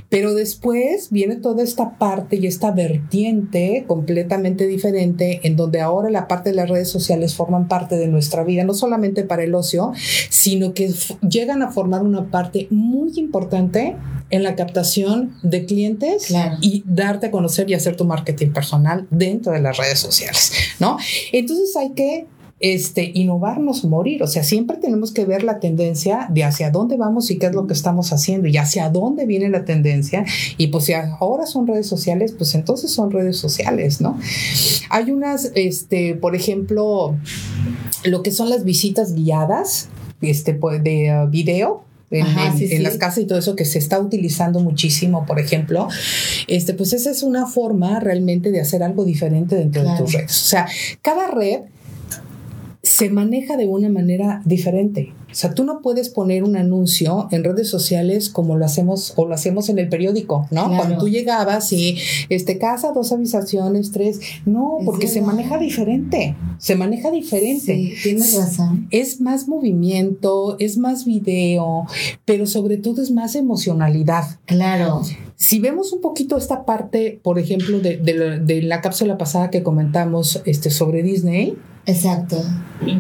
pero 0.08 0.32
después 0.32 1.08
viene 1.10 1.36
toda 1.36 1.64
esta 1.64 1.98
parte 1.98 2.36
y 2.36 2.46
esta 2.46 2.70
vertiente 2.70 3.84
completamente 3.88 4.68
diferente, 4.68 5.40
en 5.42 5.56
donde 5.56 5.80
ahora 5.80 6.08
la 6.08 6.28
parte 6.28 6.50
de 6.50 6.56
las 6.56 6.68
redes 6.68 6.88
sociales 6.88 7.34
forman 7.34 7.66
parte 7.66 7.96
de 7.96 8.06
nuestra 8.06 8.44
vida, 8.44 8.62
no 8.62 8.74
solamente 8.74 9.24
para 9.24 9.42
el 9.42 9.54
ocio, 9.56 9.92
sino 10.30 10.72
que 10.72 10.92
llegan 11.28 11.62
a 11.62 11.72
formar 11.72 12.02
una 12.02 12.30
parte 12.30 12.68
muy 12.70 13.12
importante 13.16 13.96
en 14.30 14.42
la 14.42 14.56
captación 14.56 15.34
de 15.42 15.64
clientes 15.64 16.34
y 16.60 16.82
darte 16.86 17.26
a 17.26 17.30
conocer 17.30 17.68
y 17.70 17.74
hacer 17.74 17.96
tu 17.96 18.03
marketing 18.06 18.52
personal 18.52 19.06
dentro 19.10 19.52
de 19.52 19.60
las 19.60 19.76
redes 19.76 19.98
sociales, 19.98 20.52
¿no? 20.78 20.98
Entonces 21.32 21.76
hay 21.76 21.90
que 21.90 22.26
este, 22.60 23.10
innovarnos, 23.14 23.84
morir. 23.84 24.22
O 24.22 24.26
sea, 24.26 24.42
siempre 24.42 24.78
tenemos 24.78 25.12
que 25.12 25.26
ver 25.26 25.42
la 25.42 25.60
tendencia 25.60 26.28
de 26.30 26.44
hacia 26.44 26.70
dónde 26.70 26.96
vamos 26.96 27.30
y 27.30 27.38
qué 27.38 27.46
es 27.46 27.52
lo 27.52 27.66
que 27.66 27.74
estamos 27.74 28.12
haciendo 28.12 28.48
y 28.48 28.56
hacia 28.56 28.88
dónde 28.88 29.26
viene 29.26 29.50
la 29.50 29.64
tendencia. 29.64 30.24
Y 30.56 30.68
pues 30.68 30.84
si 30.84 30.94
ahora 30.94 31.46
son 31.46 31.66
redes 31.66 31.86
sociales, 31.86 32.32
pues 32.32 32.54
entonces 32.54 32.90
son 32.90 33.10
redes 33.10 33.36
sociales, 33.36 34.00
¿no? 34.00 34.18
Hay 34.90 35.10
unas, 35.10 35.52
este, 35.54 36.14
por 36.14 36.34
ejemplo, 36.34 37.16
lo 38.04 38.22
que 38.22 38.30
son 38.30 38.48
las 38.48 38.64
visitas 38.64 39.14
guiadas, 39.14 39.88
este, 40.22 40.54
pues, 40.54 40.82
de 40.82 41.12
uh, 41.12 41.28
video 41.28 41.84
en, 42.10 42.82
las 42.82 42.96
casas 42.96 43.24
y 43.24 43.26
todo 43.26 43.38
eso 43.38 43.56
que 43.56 43.64
se 43.64 43.78
está 43.78 43.98
utilizando 43.98 44.60
muchísimo, 44.60 45.26
por 45.26 45.40
ejemplo, 45.40 45.88
este, 46.46 46.74
pues 46.74 46.92
esa 46.92 47.10
es 47.10 47.22
una 47.22 47.46
forma 47.46 48.00
realmente 48.00 48.50
de 48.50 48.60
hacer 48.60 48.82
algo 48.82 49.04
diferente 49.04 49.56
dentro 49.56 49.82
de 49.82 49.96
tus 49.98 50.12
redes. 50.12 50.42
O 50.42 50.46
sea, 50.46 50.66
cada 51.02 51.28
red 51.28 51.60
se 52.84 53.08
maneja 53.08 53.56
de 53.56 53.66
una 53.66 53.88
manera 53.88 54.42
diferente. 54.44 55.14
O 55.30 55.34
sea, 55.34 55.52
tú 55.52 55.64
no 55.64 55.80
puedes 55.80 56.10
poner 56.10 56.44
un 56.44 56.54
anuncio 56.54 57.26
en 57.32 57.42
redes 57.42 57.68
sociales 57.68 58.28
como 58.28 58.56
lo 58.56 58.64
hacemos 58.64 59.14
o 59.16 59.26
lo 59.26 59.34
hacemos 59.34 59.68
en 59.68 59.80
el 59.80 59.88
periódico, 59.88 60.46
¿no? 60.52 60.68
Cuando 60.76 60.98
tú 60.98 61.08
llegabas 61.08 61.72
y 61.72 61.96
este 62.28 62.58
casa, 62.58 62.92
dos 62.92 63.10
avisaciones, 63.10 63.90
tres. 63.90 64.20
No, 64.44 64.78
porque 64.84 65.08
se 65.08 65.22
maneja 65.22 65.58
diferente. 65.58 66.36
Se 66.58 66.76
maneja 66.76 67.10
diferente. 67.10 67.74
Sí, 67.74 67.94
tienes 68.00 68.36
razón. 68.36 68.86
Es 68.92 69.20
más 69.20 69.48
movimiento, 69.48 70.56
es 70.60 70.76
más 70.76 71.04
video, 71.04 71.86
pero 72.24 72.46
sobre 72.46 72.76
todo 72.76 73.02
es 73.02 73.10
más 73.10 73.34
emocionalidad. 73.34 74.38
Claro. 74.44 75.02
Si 75.34 75.58
vemos 75.58 75.92
un 75.92 76.00
poquito 76.00 76.36
esta 76.36 76.64
parte, 76.64 77.18
por 77.24 77.40
ejemplo, 77.40 77.80
de, 77.80 77.96
de 77.96 78.62
la 78.62 78.80
cápsula 78.80 79.18
pasada 79.18 79.50
que 79.50 79.64
comentamos 79.64 80.42
este, 80.44 80.70
sobre 80.70 81.02
Disney, 81.02 81.56
Exacto. 81.86 82.42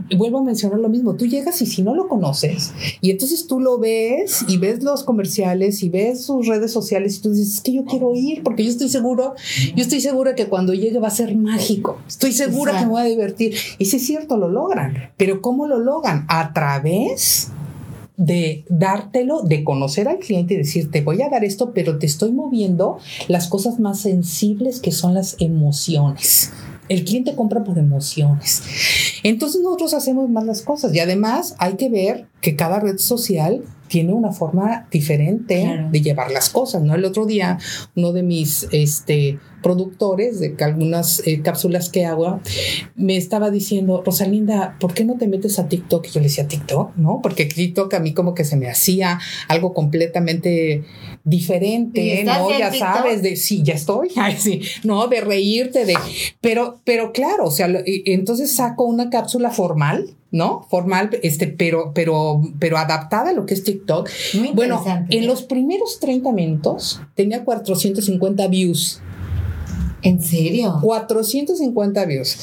Y 0.08 0.16
vuelvo 0.16 0.38
a 0.38 0.42
mencionar 0.42 0.78
lo 0.78 0.88
mismo, 0.88 1.14
tú 1.14 1.26
llegas 1.26 1.60
y 1.62 1.66
si 1.66 1.82
no 1.82 1.94
lo 1.94 2.08
conoces, 2.08 2.72
y 3.00 3.10
entonces 3.10 3.46
tú 3.46 3.60
lo 3.60 3.78
ves 3.78 4.44
y 4.48 4.56
ves 4.56 4.82
los 4.82 5.04
comerciales 5.04 5.82
y 5.82 5.88
ves 5.88 6.24
sus 6.24 6.46
redes 6.46 6.72
sociales 6.72 7.16
y 7.16 7.20
tú 7.20 7.32
dices, 7.32 7.54
es 7.54 7.60
que 7.60 7.72
yo 7.72 7.84
quiero 7.84 8.14
ir 8.14 8.42
porque 8.42 8.64
yo 8.64 8.70
estoy 8.70 8.88
seguro, 8.88 9.34
yo 9.74 9.82
estoy 9.82 10.00
segura 10.00 10.34
que 10.34 10.46
cuando 10.46 10.74
llegue 10.74 10.98
va 10.98 11.08
a 11.08 11.10
ser 11.10 11.34
mágico, 11.36 11.98
estoy 12.06 12.32
segura 12.32 12.78
que 12.78 12.84
me 12.84 12.92
voy 12.92 13.02
a 13.02 13.04
divertir. 13.04 13.54
Y 13.78 13.86
si 13.86 13.96
es 13.96 14.06
cierto, 14.06 14.36
lo 14.36 14.48
logran, 14.48 15.10
pero 15.16 15.40
¿cómo 15.40 15.66
lo 15.66 15.78
logran? 15.78 16.24
A 16.28 16.52
través 16.52 17.50
de 18.16 18.64
dártelo, 18.68 19.42
de 19.42 19.64
conocer 19.64 20.08
al 20.08 20.18
cliente 20.18 20.54
y 20.54 20.58
decir, 20.58 20.90
te 20.90 21.00
voy 21.00 21.20
a 21.22 21.28
dar 21.28 21.44
esto, 21.44 21.72
pero 21.72 21.98
te 21.98 22.06
estoy 22.06 22.32
moviendo 22.32 22.98
las 23.28 23.48
cosas 23.48 23.80
más 23.80 24.00
sensibles 24.00 24.80
que 24.80 24.92
son 24.92 25.14
las 25.14 25.36
emociones. 25.40 26.52
El 26.88 27.04
cliente 27.04 27.34
compra 27.34 27.64
por 27.64 27.78
emociones. 27.78 28.62
Entonces 29.22 29.62
nosotros 29.62 29.94
hacemos 29.94 30.28
más 30.28 30.44
las 30.44 30.62
cosas 30.62 30.94
y 30.94 31.00
además 31.00 31.56
hay 31.58 31.74
que 31.74 31.88
ver 31.88 32.26
que 32.40 32.56
cada 32.56 32.78
red 32.78 32.98
social 32.98 33.62
tiene 33.88 34.12
una 34.12 34.32
forma 34.32 34.86
diferente 34.90 35.86
de 35.90 36.00
llevar 36.00 36.30
las 36.30 36.50
cosas, 36.50 36.82
¿no? 36.82 36.94
El 36.94 37.04
otro 37.04 37.26
día 37.26 37.58
uno 37.94 38.12
de 38.12 38.22
mis 38.22 38.68
este 38.72 39.38
productores 39.64 40.38
de 40.38 40.54
algunas 40.60 41.26
eh, 41.26 41.40
cápsulas 41.42 41.88
que 41.88 42.04
hago, 42.04 42.40
me 42.94 43.16
estaba 43.16 43.50
diciendo, 43.50 44.02
Rosalinda, 44.04 44.76
¿por 44.78 44.92
qué 44.92 45.04
no 45.04 45.16
te 45.16 45.26
metes 45.26 45.58
a 45.58 45.68
TikTok? 45.68 46.06
Y 46.06 46.10
yo 46.10 46.20
le 46.20 46.26
decía, 46.26 46.46
TikTok, 46.46 46.94
¿no? 46.96 47.20
Porque 47.22 47.46
TikTok 47.46 47.92
a 47.94 47.98
mí 47.98 48.12
como 48.12 48.34
que 48.34 48.44
se 48.44 48.56
me 48.56 48.68
hacía 48.68 49.18
algo 49.48 49.72
completamente 49.72 50.84
diferente, 51.24 52.22
¿no? 52.24 52.56
Ya 52.56 52.72
sabes, 52.72 53.22
de 53.22 53.36
sí, 53.36 53.62
ya 53.62 53.74
estoy, 53.74 54.10
Ay, 54.16 54.36
sí, 54.38 54.60
no, 54.84 55.08
de 55.08 55.22
reírte, 55.22 55.86
de, 55.86 55.94
pero, 56.40 56.80
pero 56.84 57.12
claro, 57.12 57.46
o 57.46 57.50
sea, 57.50 57.66
entonces 57.86 58.54
saco 58.54 58.84
una 58.84 59.08
cápsula 59.08 59.50
formal, 59.50 60.14
¿no? 60.30 60.66
Formal, 60.68 61.10
este, 61.22 61.46
pero, 61.46 61.92
pero, 61.94 62.42
pero 62.58 62.76
adaptada 62.76 63.30
a 63.30 63.32
lo 63.32 63.46
que 63.46 63.54
es 63.54 63.64
TikTok. 63.64 64.10
bueno, 64.52 64.84
en 65.08 65.26
los 65.26 65.42
primeros 65.42 66.00
30 66.00 66.32
minutos 66.32 67.00
tenía 67.14 67.44
450 67.44 68.46
views. 68.48 69.00
¿En 70.04 70.22
serio? 70.22 70.78
450 70.82 72.04
views. 72.04 72.38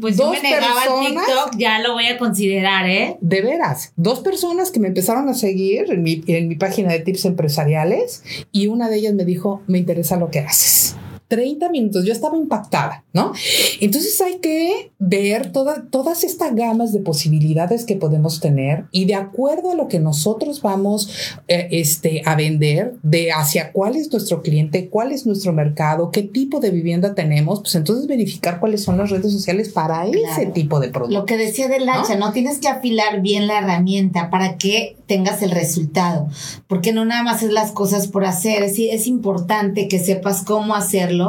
pues 0.00 0.16
dos 0.16 0.36
yo 0.36 0.42
me 0.42 0.50
personas, 0.50 0.84
TikTok, 1.06 1.56
ya 1.56 1.78
lo 1.78 1.92
voy 1.94 2.06
a 2.06 2.18
considerar, 2.18 2.88
¿eh? 2.88 3.16
De 3.20 3.40
veras. 3.40 3.92
Dos 3.96 4.20
personas 4.20 4.70
que 4.70 4.80
me 4.80 4.88
empezaron 4.88 5.28
a 5.28 5.34
seguir 5.34 5.90
en 5.90 6.02
mi, 6.02 6.22
en 6.26 6.48
mi 6.48 6.56
página 6.56 6.92
de 6.92 6.98
tips 6.98 7.24
empresariales 7.24 8.22
y 8.50 8.66
una 8.66 8.88
de 8.88 8.96
ellas 8.96 9.14
me 9.14 9.24
dijo, 9.24 9.62
me 9.66 9.78
interesa 9.78 10.16
lo 10.16 10.30
que 10.30 10.40
haces 10.40 10.96
30 11.32 11.70
minutos, 11.70 12.04
yo 12.04 12.12
estaba 12.12 12.36
impactada, 12.36 13.04
¿no? 13.14 13.32
Entonces 13.80 14.20
hay 14.20 14.36
que 14.40 14.92
ver 14.98 15.50
todas 15.50 16.24
estas 16.24 16.54
gamas 16.54 16.92
de 16.92 17.00
posibilidades 17.00 17.86
que 17.86 17.96
podemos 17.96 18.38
tener 18.38 18.84
y 18.92 19.06
de 19.06 19.14
acuerdo 19.14 19.70
a 19.70 19.74
lo 19.74 19.88
que 19.88 19.98
nosotros 19.98 20.60
vamos 20.60 21.38
eh, 21.48 21.68
este, 21.70 22.20
a 22.26 22.36
vender, 22.36 22.96
de 23.02 23.32
hacia 23.32 23.72
cuál 23.72 23.96
es 23.96 24.12
nuestro 24.12 24.42
cliente, 24.42 24.90
cuál 24.90 25.10
es 25.10 25.24
nuestro 25.24 25.54
mercado, 25.54 26.10
qué 26.10 26.22
tipo 26.22 26.60
de 26.60 26.70
vivienda 26.70 27.14
tenemos, 27.14 27.60
pues 27.60 27.76
entonces 27.76 28.06
verificar 28.06 28.60
cuáles 28.60 28.82
son 28.82 28.98
las 28.98 29.08
redes 29.08 29.32
sociales 29.32 29.70
para 29.70 30.06
ese 30.06 30.44
tipo 30.52 30.80
de 30.80 30.90
producto. 30.90 31.18
Lo 31.18 31.24
que 31.24 31.38
decía 31.38 31.68
del 31.68 31.88
hacha, 31.88 32.14
¿no? 32.16 32.34
Tienes 32.34 32.58
que 32.58 32.68
afilar 32.68 33.22
bien 33.22 33.46
la 33.46 33.60
herramienta 33.60 34.28
para 34.28 34.58
que 34.58 34.98
tengas 35.06 35.40
el 35.40 35.50
resultado, 35.50 36.28
porque 36.68 36.92
no 36.92 37.06
nada 37.06 37.22
más 37.22 37.42
es 37.42 37.52
las 37.52 37.72
cosas 37.72 38.06
por 38.06 38.26
hacer, 38.26 38.62
es, 38.62 38.78
es 38.78 39.06
importante 39.06 39.88
que 39.88 39.98
sepas 39.98 40.42
cómo 40.42 40.74
hacerlo 40.74 41.21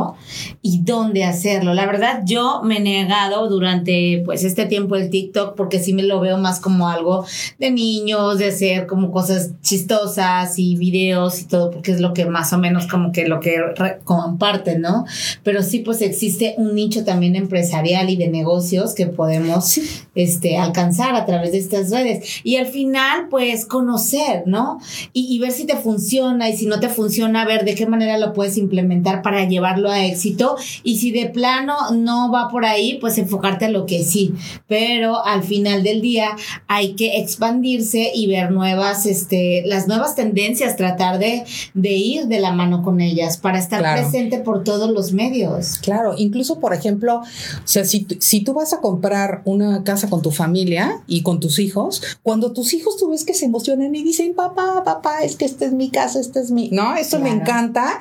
y 0.62 0.82
dónde 0.82 1.24
hacerlo. 1.24 1.74
La 1.74 1.86
verdad, 1.86 2.22
yo 2.26 2.62
me 2.64 2.78
he 2.78 2.80
negado 2.80 3.50
durante 3.50 4.22
pues 4.26 4.44
este 4.44 4.66
tiempo 4.66 4.96
el 4.96 5.10
TikTok 5.10 5.56
porque 5.56 5.80
sí 5.80 5.94
me 5.94 6.04
lo 6.04 6.20
veo 6.20 6.38
más 6.38 6.60
como 6.60 6.90
algo 6.90 7.26
de 7.60 7.72
niños, 7.72 8.38
de 8.38 8.48
hacer 8.48 8.88
como 8.88 9.12
cosas 9.12 9.52
chistosas 9.62 10.58
y 10.58 10.76
videos 10.76 11.42
y 11.42 11.46
todo, 11.46 11.72
porque 11.72 11.92
es 11.92 12.00
lo 12.00 12.14
que 12.14 12.26
más 12.26 12.54
o 12.54 12.58
menos 12.58 12.88
como 12.88 13.12
que 13.12 13.28
lo 13.28 13.40
que 13.40 13.58
comparten, 14.04 14.82
¿no? 14.82 15.06
Pero 15.44 15.64
sí, 15.64 15.80
pues 15.80 16.02
existe 16.02 16.56
un 16.58 16.76
nicho 16.76 17.04
también 17.04 17.36
empresarial 17.36 18.10
y 18.10 18.16
de 18.16 18.28
negocios 18.28 18.94
que 18.94 19.08
podemos 19.08 19.80
este, 20.16 20.58
alcanzar 20.58 21.16
a 21.16 21.26
través 21.26 21.52
de 21.52 21.60
estas 21.60 21.92
redes. 21.92 22.42
Y 22.44 22.58
al 22.58 22.68
final, 22.68 23.28
pues 23.30 23.66
conocer, 23.66 24.44
¿no? 24.46 24.80
Y, 25.14 25.34
y 25.34 25.40
ver 25.40 25.52
si 25.52 25.66
te 25.66 25.76
funciona 25.76 26.50
y 26.50 26.58
si 26.58 26.66
no 26.66 26.80
te 26.80 26.90
funciona, 26.90 27.46
ver 27.46 27.66
de 27.66 27.76
qué 27.76 27.86
manera 27.86 28.18
lo 28.18 28.34
puedes 28.34 28.58
implementar 28.58 29.22
para 29.22 29.46
llevarlo 29.46 29.83
a 29.90 30.06
éxito. 30.06 30.56
Y 30.84 30.98
si 30.98 31.12
de 31.12 31.28
plano 31.28 31.76
no 31.92 32.32
va 32.32 32.50
por 32.50 32.66
ahí, 32.66 32.98
pues 33.00 33.18
enfocarte 33.18 33.66
a 33.66 33.70
lo 33.70 33.86
que 33.86 34.04
sí, 34.04 34.34
pero 34.68 35.24
al 35.26 35.44
final 35.44 35.84
del 35.84 36.02
día 36.02 36.36
hay 36.68 36.94
que 36.94 37.20
expandirse 37.20 38.12
y 38.14 38.28
ver 38.28 38.52
nuevas, 38.52 39.06
este, 39.06 39.64
las 39.66 39.88
nuevas 39.88 40.16
tendencias, 40.16 40.76
tratar 40.76 41.20
de, 41.20 41.44
de 41.74 41.92
ir 41.92 42.28
de 42.28 42.40
la 42.40 42.52
mano 42.52 42.84
con 42.84 43.02
ellas 43.02 43.38
para 43.38 43.60
estar 43.60 43.82
presente 43.82 44.40
por 44.40 44.64
todos 44.64 44.90
los 44.90 45.14
medios. 45.14 45.80
Claro, 45.80 46.16
incluso 46.18 46.60
por 46.60 46.74
ejemplo, 46.74 47.18
o 47.18 47.68
sea, 47.68 47.86
si, 47.86 48.08
si 48.20 48.42
tú 48.42 48.54
vas 48.54 48.74
a 48.74 48.82
comprar 48.82 49.42
una 49.46 49.84
casa 49.84 50.10
con 50.10 50.22
tu 50.22 50.32
familia 50.32 51.02
y 51.08 51.22
con 51.22 51.40
tus 51.40 51.60
hijos, 51.60 52.02
cuando 52.22 52.54
tus 52.54 52.74
hijos 52.74 52.98
tú 52.98 53.10
ves 53.10 53.24
que 53.24 53.34
se 53.34 53.46
emocionan 53.46 53.94
y 53.96 54.04
dicen, 54.04 54.34
papá, 54.34 54.84
papá, 54.84 55.24
es 55.24 55.36
que 55.36 55.46
esta 55.46 55.66
es 55.66 55.74
mi 55.74 55.90
casa, 55.90 56.20
esta 56.20 56.40
es 56.40 56.52
mi, 56.52 56.70
no, 56.72 56.96
eso 56.96 57.20
me 57.20 57.30
encanta 57.30 58.00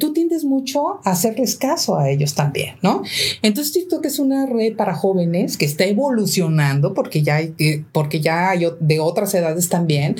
tú 0.00 0.12
tiendes 0.12 0.44
mucho 0.44 1.00
a 1.04 1.10
hacerles 1.12 1.56
caso 1.56 1.96
a 1.96 2.10
ellos 2.10 2.34
también, 2.34 2.76
¿no? 2.82 3.02
Entonces 3.42 3.72
TikTok 3.72 4.04
es 4.06 4.18
una 4.18 4.46
red 4.46 4.74
para 4.76 4.94
jóvenes 4.94 5.56
que 5.56 5.64
está 5.64 5.84
evolucionando 5.84 6.94
porque 6.94 7.22
ya 7.22 7.36
hay, 7.36 7.54
eh, 7.58 7.84
porque 7.92 8.20
ya 8.20 8.50
hay 8.50 8.66
de 8.80 9.00
otras 9.00 9.34
edades 9.34 9.68
también, 9.68 10.16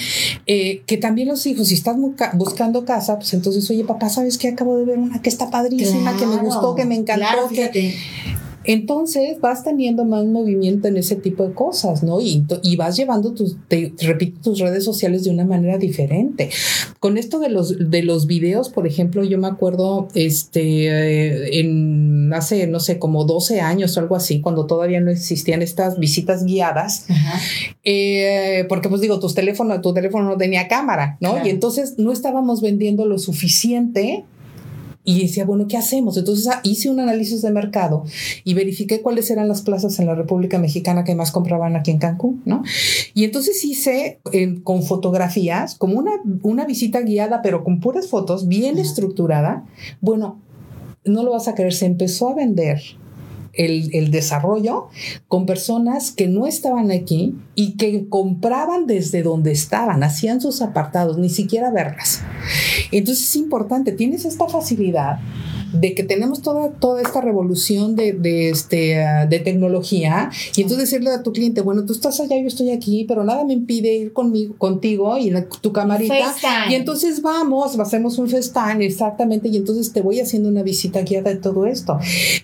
eh, 0.47 0.83
que 0.87 0.97
también 0.97 1.29
los 1.29 1.45
hijos, 1.47 1.69
si 1.69 1.75
estás 1.75 1.97
buscando 2.35 2.85
casa, 2.85 3.17
pues 3.17 3.35
entonces, 3.35 3.69
oye, 3.71 3.85
papá, 3.85 4.09
¿sabes 4.09 4.39
qué? 4.39 4.49
Acabo 4.49 4.79
de 4.79 4.85
ver 4.85 4.99
una 4.99 5.21
que 5.21 5.29
está 5.29 5.51
padrísima, 5.51 6.17
que 6.17 6.27
me 6.27 6.37
gustó, 6.37 6.75
que 6.75 6.85
me 6.85 6.95
encantó, 6.95 7.49
que 7.49 7.97
entonces 8.65 9.41
vas 9.41 9.65
teniendo 9.65 10.05
más 10.05 10.25
movimiento 10.25 10.89
en 10.89 10.97
ese 10.97 11.17
tipo 11.17 11.47
de 11.47 11.55
cosas, 11.55 12.03
¿no? 12.03 12.21
Y, 12.21 12.45
y 12.63 12.77
vas 12.77 12.97
llevando 12.97 13.33
tus, 13.33 13.57
te, 13.69 13.93
repito, 14.01 14.41
tus 14.43 14.61
redes 14.61 14.85
sociales 14.85 15.25
de 15.25 15.31
una 15.31 15.45
manera 15.45 15.79
diferente. 15.79 16.51
Con 17.01 17.19
esto 17.19 17.39
de 17.39 17.49
los, 17.49 17.91
de 17.91 18.03
los 18.03 18.27
videos, 18.27 18.69
por 18.69 18.87
ejemplo, 18.87 19.25
yo 19.25 19.39
me 19.39 19.49
acuerdo, 19.49 20.09
este, 20.15 20.87
eh, 20.87 21.61
en 21.61 22.33
hace, 22.33 22.67
no 22.67 22.81
sé, 22.81 22.99
como 22.99 23.25
12 23.25 23.61
años 23.61 23.97
o 23.97 24.01
algo 24.01 24.17
así, 24.17 24.41
cuando 24.41 24.67
todavía 24.67 25.01
no 25.01 25.11
existían 25.11 25.63
estas 25.63 25.99
visitas 25.99 26.45
guiadas, 26.45 27.07
eh, 27.85 28.65
porque 28.69 28.89
pues 28.89 29.01
digo, 29.01 29.21
tus 29.21 29.35
teléfonos, 29.35 29.81
tu 29.81 29.93
teléfono 29.93 30.29
no 30.29 30.37
tenía 30.37 30.69
cámara, 30.69 31.17
¿no? 31.21 31.45
Y 31.45 31.51
entonces 31.51 31.95
no 31.99 32.13
estábamos 32.13 32.61
vendiendo 32.61 33.07
lo 33.07 33.19
suficiente 33.19 34.25
y 35.05 35.23
decía, 35.23 35.45
bueno, 35.45 35.67
¿qué 35.67 35.77
hacemos? 35.77 36.17
Entonces 36.17 36.47
ah, 36.49 36.61
hice 36.63 36.89
un 36.89 37.01
análisis 37.01 37.43
de 37.43 37.51
mercado 37.51 38.05
y 38.45 38.55
verifiqué 38.55 39.01
cuáles 39.03 39.31
eran 39.31 39.49
las 39.49 39.63
plazas 39.63 39.99
en 39.99 40.07
la 40.07 40.15
República 40.15 40.59
Mexicana 40.59 41.05
que 41.05 41.15
más 41.15 41.33
compraban 41.33 41.77
aquí 41.77 41.91
en 41.91 41.99
Cancún, 41.99 42.43
¿no? 42.45 42.63
Y 43.15 43.25
entonces 43.25 43.65
hice 43.65 44.21
con 44.63 44.83
fotografías, 44.83 45.75
como 45.75 45.99
una, 45.99 46.13
una 46.43 46.65
visita 46.65 47.01
guiada, 47.01 47.43
pero 47.43 47.65
con 47.65 47.81
puras 47.81 48.09
fotos, 48.09 48.47
bien 48.47 48.79
estructurada. 48.79 49.65
Bueno, 50.01 50.41
no 51.05 51.23
lo 51.25 51.33
vas 51.33 51.49
a 51.49 51.55
creer, 51.55 51.75
se 51.75 51.87
empezó 51.87 52.29
a 52.29 52.35
vender 52.35 52.81
el, 53.53 54.11
desarrollo 54.11 54.89
con 55.29 55.47
personas 55.47 56.11
que 56.11 56.27
no 56.27 56.47
estaban 56.47 56.91
aquí 56.91 57.35
y 57.55 57.77
que 57.77 58.09
compraban 58.09 58.87
desde 58.87 59.23
donde 59.23 59.53
estaban, 59.53 60.03
hacían 60.03 60.41
sus 60.41 60.63
apartados, 60.63 61.19
ni 61.19 61.31
siquiera 61.31 61.71
verlas. 61.71 62.23
Entonces 62.91 63.25
es 63.25 63.37
importante, 63.37 63.93
tienes 63.93 64.25
esta 64.25 64.49
facilidad 64.49 65.19
de 65.73 65.95
que 65.95 66.03
tenemos 66.03 66.43
toda, 66.43 66.71
toda 66.71 67.01
esta 67.03 67.21
revolución 67.21 67.97
de, 67.97 68.13
de, 68.13 68.51
este, 68.51 69.03
ah, 69.03 69.27
de 69.27 69.39
tecnología 69.39 70.31
y 70.55 70.63
entonces 70.63 70.91
decirle 70.91 71.11
a 71.11 71.23
tu 71.23 71.33
cliente, 71.33 71.63
bueno, 71.63 71.85
tú 71.85 71.93
estás 71.93 72.21
allá, 72.21 72.37
yo 72.39 72.47
estoy 72.47 72.71
aquí, 72.71 73.05
pero 73.09 73.25
nada 73.25 73.45
me 73.45 73.55
impide 73.55 73.95
ir 73.95 74.13
conmigo, 74.13 74.55
contigo 74.59 75.17
y 75.19 75.33
tu 75.61 75.73
camarita 75.73 76.35
y 76.69 76.75
entonces 76.75 77.23
vamos, 77.23 77.79
hacemos 77.79 78.19
un 78.19 78.29
FaceTime, 78.29 78.85
exactamente, 78.85 79.49
y 79.49 79.57
entonces 79.57 79.93
te 79.93 80.03
voy 80.03 80.21
haciendo 80.21 80.49
una 80.49 80.63
visita 80.63 81.03
guiada 81.03 81.31
de 81.31 81.37
todo 81.37 81.67
esto. 81.67 81.99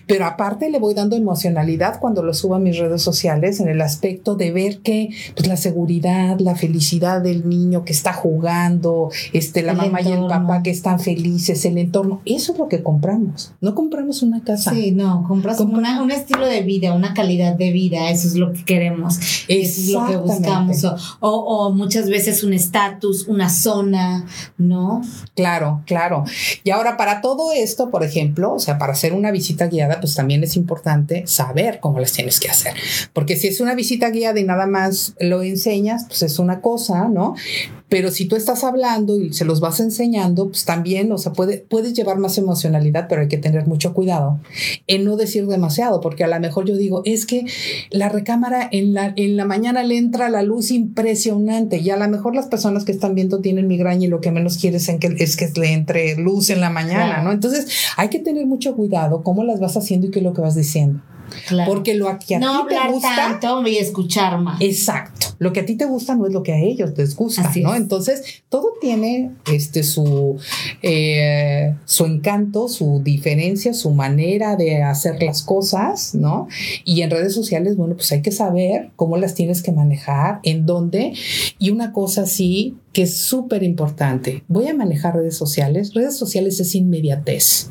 Pero 0.07 0.25
aparte 0.25 0.69
le 0.69 0.79
voy 0.79 0.93
dando 0.99 1.15
emocionalidad 1.15 1.99
cuando 1.99 2.23
lo 2.23 2.33
subo 2.33 2.55
a 2.55 2.59
mis 2.59 2.77
redes 2.77 3.01
sociales 3.01 3.59
en 3.59 3.69
el 3.69 3.81
aspecto 3.81 4.35
de 4.35 4.51
ver 4.51 4.79
que 4.79 5.09
pues, 5.35 5.47
la 5.47 5.57
seguridad, 5.57 6.39
la 6.39 6.55
felicidad 6.55 7.21
del 7.21 7.47
niño 7.47 7.83
que 7.85 7.93
está 7.93 8.13
jugando, 8.13 9.09
este, 9.33 9.61
la 9.61 9.73
mamá 9.73 10.01
y 10.01 10.11
el 10.11 10.27
papá 10.27 10.63
que 10.63 10.69
están 10.69 10.99
felices, 10.99 11.65
el 11.65 11.77
entorno, 11.77 12.21
eso 12.25 12.53
es 12.53 12.59
lo 12.59 12.67
que 12.67 12.83
compramos 12.83 13.39
no 13.61 13.75
compramos 13.75 14.21
una 14.21 14.43
casa. 14.43 14.71
Sí, 14.71 14.91
no, 14.91 15.25
compras 15.27 15.59
un 15.59 16.11
estilo 16.11 16.45
de 16.45 16.61
vida, 16.61 16.93
una 16.93 17.13
calidad 17.13 17.55
de 17.55 17.71
vida, 17.71 18.09
eso 18.09 18.27
es 18.27 18.35
lo 18.35 18.51
que 18.53 18.63
queremos, 18.63 19.17
eso 19.47 19.81
es 19.81 19.89
lo 19.89 20.07
que 20.07 20.17
buscamos. 20.17 20.85
O, 21.19 21.71
muchas 21.71 22.09
veces 22.09 22.43
un 22.43 22.53
estatus, 22.53 23.27
una 23.27 23.49
zona, 23.49 24.25
¿no? 24.57 25.01
Claro, 25.35 25.81
claro. 25.85 26.23
Y 26.63 26.71
ahora 26.71 26.97
para 26.97 27.21
todo 27.21 27.51
esto, 27.51 27.89
por 27.89 28.03
ejemplo, 28.03 28.53
o 28.53 28.59
sea, 28.59 28.77
para 28.77 28.93
hacer 28.93 29.13
una 29.13 29.31
visita 29.31 29.67
guiada, 29.67 29.99
pues 29.99 30.15
también 30.15 30.43
es 30.43 30.55
importante 30.55 30.88
saber 31.25 31.79
cómo 31.79 31.99
las 31.99 32.11
tienes 32.11 32.39
que 32.39 32.49
hacer. 32.49 32.73
Porque 33.13 33.35
si 33.35 33.47
es 33.47 33.61
una 33.61 33.75
visita 33.75 34.09
guiada 34.09 34.39
y 34.39 34.43
nada 34.43 34.67
más 34.67 35.15
lo 35.19 35.43
enseñas, 35.43 36.05
pues 36.07 36.23
es 36.23 36.39
una 36.39 36.61
cosa, 36.61 37.07
¿no? 37.07 37.35
Pero 37.89 38.11
si 38.11 38.25
tú 38.25 38.35
estás 38.35 38.63
hablando 38.63 39.19
y 39.19 39.33
se 39.33 39.45
los 39.45 39.59
vas 39.59 39.79
enseñando, 39.79 40.49
pues 40.49 40.65
también, 40.65 41.11
o 41.11 41.17
sea, 41.17 41.33
puede, 41.33 41.57
puedes 41.57 41.93
llevar 41.93 42.19
más 42.19 42.37
emocionalidad, 42.37 43.07
pero 43.09 43.21
hay 43.21 43.27
que 43.27 43.37
tener 43.37 43.67
mucho 43.67 43.93
cuidado 43.93 44.39
en 44.87 45.03
no 45.05 45.17
decir 45.17 45.47
demasiado, 45.47 45.99
porque 45.99 46.23
a 46.23 46.27
lo 46.27 46.39
mejor 46.39 46.65
yo 46.65 46.77
digo, 46.77 47.01
es 47.05 47.25
que 47.25 47.45
la 47.89 48.09
recámara 48.09 48.69
en 48.71 48.93
la, 48.93 49.13
en 49.15 49.37
la 49.37 49.45
mañana 49.45 49.83
le 49.83 49.97
entra 49.97 50.29
la 50.29 50.43
luz 50.43 50.71
impresionante 50.71 51.77
y 51.77 51.89
a 51.89 51.97
lo 51.97 52.07
mejor 52.07 52.35
las 52.35 52.47
personas 52.47 52.85
que 52.85 52.91
están 52.91 53.15
viendo 53.15 53.39
tienen 53.39 53.67
migraña 53.67 54.05
y 54.05 54.09
lo 54.09 54.21
que 54.21 54.31
menos 54.31 54.57
quieres 54.57 54.87
es 54.87 54.99
que, 54.99 55.15
es 55.17 55.35
que 55.35 55.49
le 55.59 55.73
entre 55.73 56.15
luz 56.15 56.49
en 56.49 56.61
la 56.61 56.69
mañana, 56.69 57.23
¿no? 57.23 57.31
Entonces 57.31 57.67
hay 57.97 58.09
que 58.09 58.19
tener 58.19 58.45
mucho 58.45 58.75
cuidado 58.75 59.23
cómo 59.23 59.43
las 59.43 59.59
vas 59.59 59.75
haciendo 59.75 60.07
y 60.07 60.11
qué 60.11 60.19
es 60.19 60.25
lo 60.25 60.33
que 60.33 60.41
vas 60.41 60.55
diciendo. 60.55 61.01
Porque 61.65 61.93
lo 61.93 62.17
que 62.19 62.35
a 62.35 62.39
no 62.39 62.65
ti 62.65 62.75
te 62.75 62.91
gusta. 62.91 63.15
tanto 63.15 63.67
y 63.67 63.77
escuchar 63.77 64.39
más. 64.39 64.59
Exacto. 64.61 65.18
Lo 65.39 65.53
que 65.53 65.61
a 65.61 65.65
ti 65.65 65.75
te 65.75 65.85
gusta 65.85 66.15
no 66.15 66.27
es 66.27 66.33
lo 66.33 66.43
que 66.43 66.53
a 66.53 66.59
ellos 66.59 66.91
les 66.97 67.15
gusta, 67.15 67.51
¿no? 67.61 67.73
Entonces, 67.73 68.43
todo 68.49 68.73
tiene 68.79 69.31
este 69.51 69.83
su, 69.83 70.37
eh, 70.81 71.75
su 71.85 72.05
encanto, 72.05 72.67
su 72.67 73.01
diferencia, 73.03 73.73
su 73.73 73.91
manera 73.91 74.57
de 74.57 74.83
hacer 74.83 75.23
las 75.23 75.41
cosas, 75.41 76.13
¿no? 76.13 76.47
Y 76.83 77.01
en 77.01 77.09
redes 77.09 77.33
sociales, 77.33 77.77
bueno, 77.77 77.95
pues 77.95 78.11
hay 78.11 78.21
que 78.21 78.31
saber 78.31 78.91
cómo 78.95 79.17
las 79.17 79.33
tienes 79.33 79.63
que 79.63 79.71
manejar, 79.71 80.41
en 80.43 80.65
dónde. 80.65 81.13
Y 81.57 81.71
una 81.71 81.93
cosa 81.93 82.25
sí 82.25 82.77
que 82.93 83.03
es 83.03 83.17
súper 83.17 83.63
importante. 83.63 84.43
Voy 84.47 84.67
a 84.67 84.73
manejar 84.73 85.15
redes 85.15 85.37
sociales. 85.37 85.93
Redes 85.93 86.17
sociales 86.17 86.59
es 86.59 86.75
inmediatez. 86.75 87.69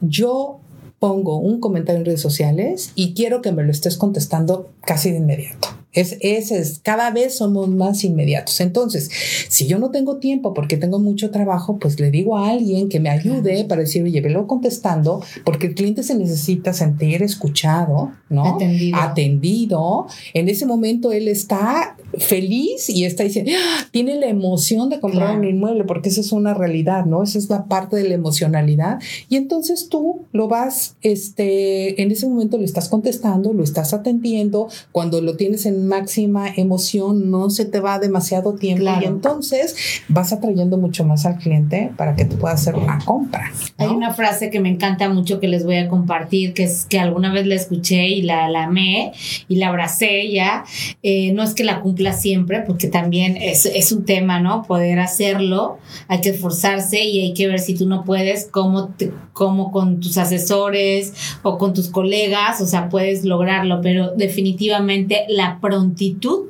Yo 0.00 0.60
pongo 0.98 1.38
un 1.38 1.60
comentario 1.60 2.00
en 2.00 2.06
redes 2.06 2.20
sociales 2.20 2.92
y 2.94 3.14
quiero 3.14 3.42
que 3.42 3.52
me 3.52 3.64
lo 3.64 3.70
estés 3.70 3.96
contestando 3.96 4.70
casi 4.80 5.10
de 5.10 5.18
inmediato. 5.18 5.75
Es, 5.96 6.16
ese 6.20 6.58
es, 6.58 6.80
cada 6.82 7.10
vez 7.10 7.36
somos 7.36 7.68
más 7.68 8.04
inmediatos. 8.04 8.60
Entonces, 8.60 9.10
si 9.48 9.66
yo 9.66 9.78
no 9.78 9.90
tengo 9.90 10.18
tiempo 10.18 10.54
porque 10.54 10.76
tengo 10.76 10.98
mucho 11.00 11.30
trabajo, 11.30 11.78
pues 11.78 11.98
le 11.98 12.10
digo 12.10 12.38
a 12.38 12.50
alguien 12.50 12.88
que 12.88 13.00
me 13.00 13.08
ayude 13.10 13.64
para 13.64 13.80
decir, 13.80 14.04
oye, 14.04 14.20
velo 14.20 14.46
contestando, 14.46 15.22
porque 15.44 15.66
el 15.68 15.74
cliente 15.74 16.02
se 16.04 16.14
necesita 16.14 16.72
sentir 16.72 17.22
escuchado, 17.22 18.12
¿no? 18.28 18.46
Atendido. 18.56 18.96
Atendido. 18.98 20.06
En 20.34 20.48
ese 20.48 20.66
momento 20.66 21.12
él 21.12 21.28
está 21.28 21.96
feliz 22.18 22.88
y 22.88 23.04
está 23.04 23.24
diciendo, 23.24 23.50
¡Ah! 23.56 23.86
tiene 23.90 24.18
la 24.20 24.26
emoción 24.26 24.88
de 24.90 25.00
comprar 25.00 25.16
Claro. 25.28 25.38
un 25.40 25.44
inmueble, 25.46 25.84
porque 25.84 26.08
esa 26.10 26.20
es 26.20 26.32
una 26.32 26.54
realidad, 26.54 27.06
¿no? 27.06 27.22
Esa 27.22 27.38
es 27.38 27.48
la 27.48 27.64
parte 27.64 27.96
de 27.96 28.08
la 28.08 28.14
emocionalidad. 28.14 28.98
Y 29.28 29.36
entonces 29.36 29.88
tú 29.88 30.22
lo 30.32 30.48
vas, 30.48 30.96
este, 31.02 32.00
en 32.02 32.10
ese 32.10 32.26
momento 32.28 32.58
lo 32.58 32.64
estás 32.64 32.88
contestando, 32.88 33.52
lo 33.52 33.64
estás 33.64 33.94
atendiendo, 33.94 34.68
cuando 34.92 35.20
lo 35.20 35.36
tienes 35.36 35.64
en 35.66 35.85
máxima 35.88 36.48
emoción, 36.56 37.30
no 37.30 37.50
se 37.50 37.64
te 37.64 37.80
va 37.80 37.98
demasiado 37.98 38.54
tiempo 38.54 38.82
Claro. 38.82 39.02
y 39.02 39.06
entonces 39.06 39.74
vas 40.08 40.32
atrayendo 40.32 40.76
mucho 40.78 41.04
más 41.04 41.24
al 41.26 41.38
cliente 41.38 41.92
para 41.96 42.14
que 42.16 42.24
tú 42.24 42.36
puedas 42.36 42.60
hacer 42.60 42.74
una 42.76 42.98
compra. 43.04 43.50
¿no? 43.78 43.84
Hay 43.84 43.90
una 43.94 44.12
frase 44.14 44.50
que 44.50 44.60
me 44.60 44.68
encanta 44.68 45.08
mucho 45.08 45.40
que 45.40 45.48
les 45.48 45.64
voy 45.64 45.76
a 45.76 45.88
compartir, 45.88 46.52
que 46.54 46.64
es 46.64 46.84
que 46.86 46.98
alguna 46.98 47.32
vez 47.32 47.46
la 47.46 47.54
escuché 47.54 48.08
y 48.08 48.22
la, 48.22 48.48
la 48.48 48.64
amé 48.64 49.12
y 49.48 49.56
la 49.56 49.68
abracé 49.68 50.30
ya. 50.30 50.64
Eh, 51.02 51.32
no 51.32 51.42
es 51.42 51.54
que 51.54 51.64
la 51.64 51.80
cumpla 51.80 52.12
siempre, 52.12 52.60
porque 52.66 52.88
también 52.88 53.36
es, 53.36 53.66
es 53.66 53.92
un 53.92 54.04
tema, 54.04 54.40
¿no? 54.40 54.62
Poder 54.64 54.98
hacerlo, 54.98 55.78
hay 56.08 56.20
que 56.20 56.30
esforzarse 56.30 57.02
y 57.04 57.20
hay 57.20 57.34
que 57.34 57.46
ver 57.48 57.60
si 57.60 57.74
tú 57.74 57.86
no 57.88 58.04
puedes, 58.04 58.46
cómo, 58.50 58.88
te- 58.88 59.12
cómo 59.32 59.70
con 59.72 60.00
tus 60.00 60.18
asesores 60.18 61.12
o 61.42 61.58
con 61.58 61.72
tus 61.74 61.88
colegas, 61.88 62.60
o 62.60 62.66
sea, 62.66 62.88
puedes 62.88 63.24
lograrlo, 63.24 63.80
pero 63.82 64.12
definitivamente 64.16 65.24
la 65.28 65.58
prontitud 65.68 66.46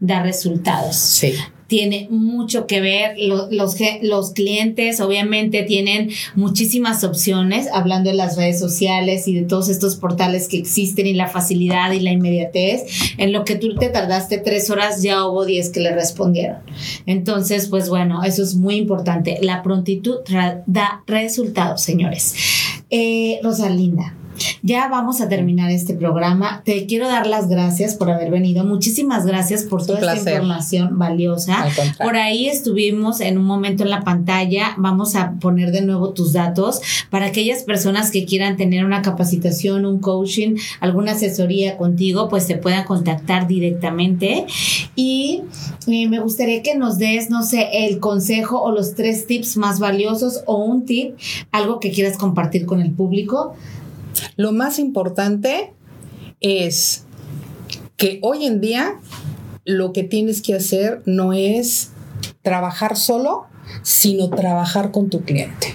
da 0.00 0.22
resultados 0.22 0.96
Sí. 0.96 1.32
tiene 1.68 2.06
mucho 2.10 2.66
que 2.68 2.80
ver. 2.80 3.16
Lo- 3.18 3.48
Los, 3.50 3.76
los 4.02 4.30
clientes 4.32 5.00
obviamente 5.00 5.64
tienen 5.64 6.10
muchísimas 6.36 7.02
opciones, 7.02 7.66
hablando 7.72 8.10
de 8.10 8.16
las 8.16 8.36
redes 8.36 8.60
sociales 8.60 9.26
y 9.26 9.34
de 9.34 9.42
todos 9.42 9.68
estos 9.68 9.96
portales 9.96 10.46
que 10.46 10.58
existen 10.58 11.06
y 11.08 11.12
la 11.14 11.26
facilidad 11.26 11.90
y 11.90 11.98
la 12.00 12.12
inmediatez. 12.12 12.84
En 13.18 13.32
lo 13.32 13.44
que 13.44 13.56
tú 13.56 13.74
te 13.74 13.88
tardaste 13.88 14.38
tres 14.38 14.70
horas, 14.70 15.02
ya 15.02 15.26
hubo 15.26 15.44
diez 15.44 15.70
que 15.70 15.80
le 15.80 15.92
respondieron. 15.92 16.58
Entonces, 17.06 17.66
pues 17.68 17.88
bueno, 17.88 18.22
eso 18.22 18.42
es 18.44 18.54
muy 18.54 18.76
importante. 18.76 19.38
La 19.42 19.62
prontitud 19.64 20.18
da 20.66 21.02
resultados, 21.08 21.82
señores. 21.82 22.34
Eh, 22.90 23.40
Rosalinda. 23.42 24.14
Ya 24.62 24.88
vamos 24.88 25.20
a 25.20 25.28
terminar 25.28 25.70
este 25.70 25.94
programa. 25.94 26.62
Te 26.64 26.86
quiero 26.86 27.08
dar 27.08 27.26
las 27.26 27.48
gracias 27.48 27.94
por 27.94 28.10
haber 28.10 28.30
venido. 28.30 28.64
Muchísimas 28.64 29.26
gracias 29.26 29.64
por 29.64 29.84
toda 29.84 29.98
esta 29.98 30.30
información 30.30 30.98
valiosa. 30.98 31.66
Por 32.02 32.16
ahí 32.16 32.48
estuvimos 32.48 33.20
en 33.20 33.38
un 33.38 33.44
momento 33.44 33.84
en 33.84 33.90
la 33.90 34.02
pantalla. 34.02 34.74
Vamos 34.76 35.16
a 35.16 35.32
poner 35.40 35.72
de 35.72 35.82
nuevo 35.82 36.10
tus 36.10 36.32
datos 36.32 36.80
para 37.10 37.26
aquellas 37.26 37.62
personas 37.62 38.10
que 38.10 38.24
quieran 38.24 38.56
tener 38.56 38.84
una 38.84 39.02
capacitación, 39.02 39.86
un 39.86 40.00
coaching, 40.00 40.56
alguna 40.80 41.12
asesoría 41.12 41.76
contigo, 41.76 42.28
pues 42.28 42.46
te 42.46 42.56
puedan 42.56 42.84
contactar 42.84 43.46
directamente. 43.46 44.46
Y 44.94 45.42
eh, 45.86 46.08
me 46.08 46.20
gustaría 46.20 46.62
que 46.62 46.74
nos 46.76 46.98
des, 46.98 47.30
no 47.30 47.42
sé, 47.42 47.68
el 47.86 48.00
consejo 48.00 48.60
o 48.60 48.72
los 48.72 48.94
tres 48.94 49.26
tips 49.26 49.56
más 49.56 49.78
valiosos 49.78 50.42
o 50.46 50.56
un 50.64 50.84
tip, 50.84 51.16
algo 51.52 51.80
que 51.80 51.90
quieras 51.90 52.16
compartir 52.16 52.66
con 52.66 52.80
el 52.80 52.92
público. 52.92 53.54
Lo 54.36 54.52
más 54.52 54.78
importante 54.78 55.72
es 56.40 57.04
que 57.96 58.18
hoy 58.22 58.46
en 58.46 58.60
día 58.60 59.00
lo 59.64 59.92
que 59.92 60.04
tienes 60.04 60.42
que 60.42 60.54
hacer 60.54 61.02
no 61.06 61.32
es 61.32 61.90
trabajar 62.42 62.96
solo, 62.96 63.46
sino 63.82 64.30
trabajar 64.30 64.92
con 64.92 65.10
tu 65.10 65.22
cliente. 65.22 65.74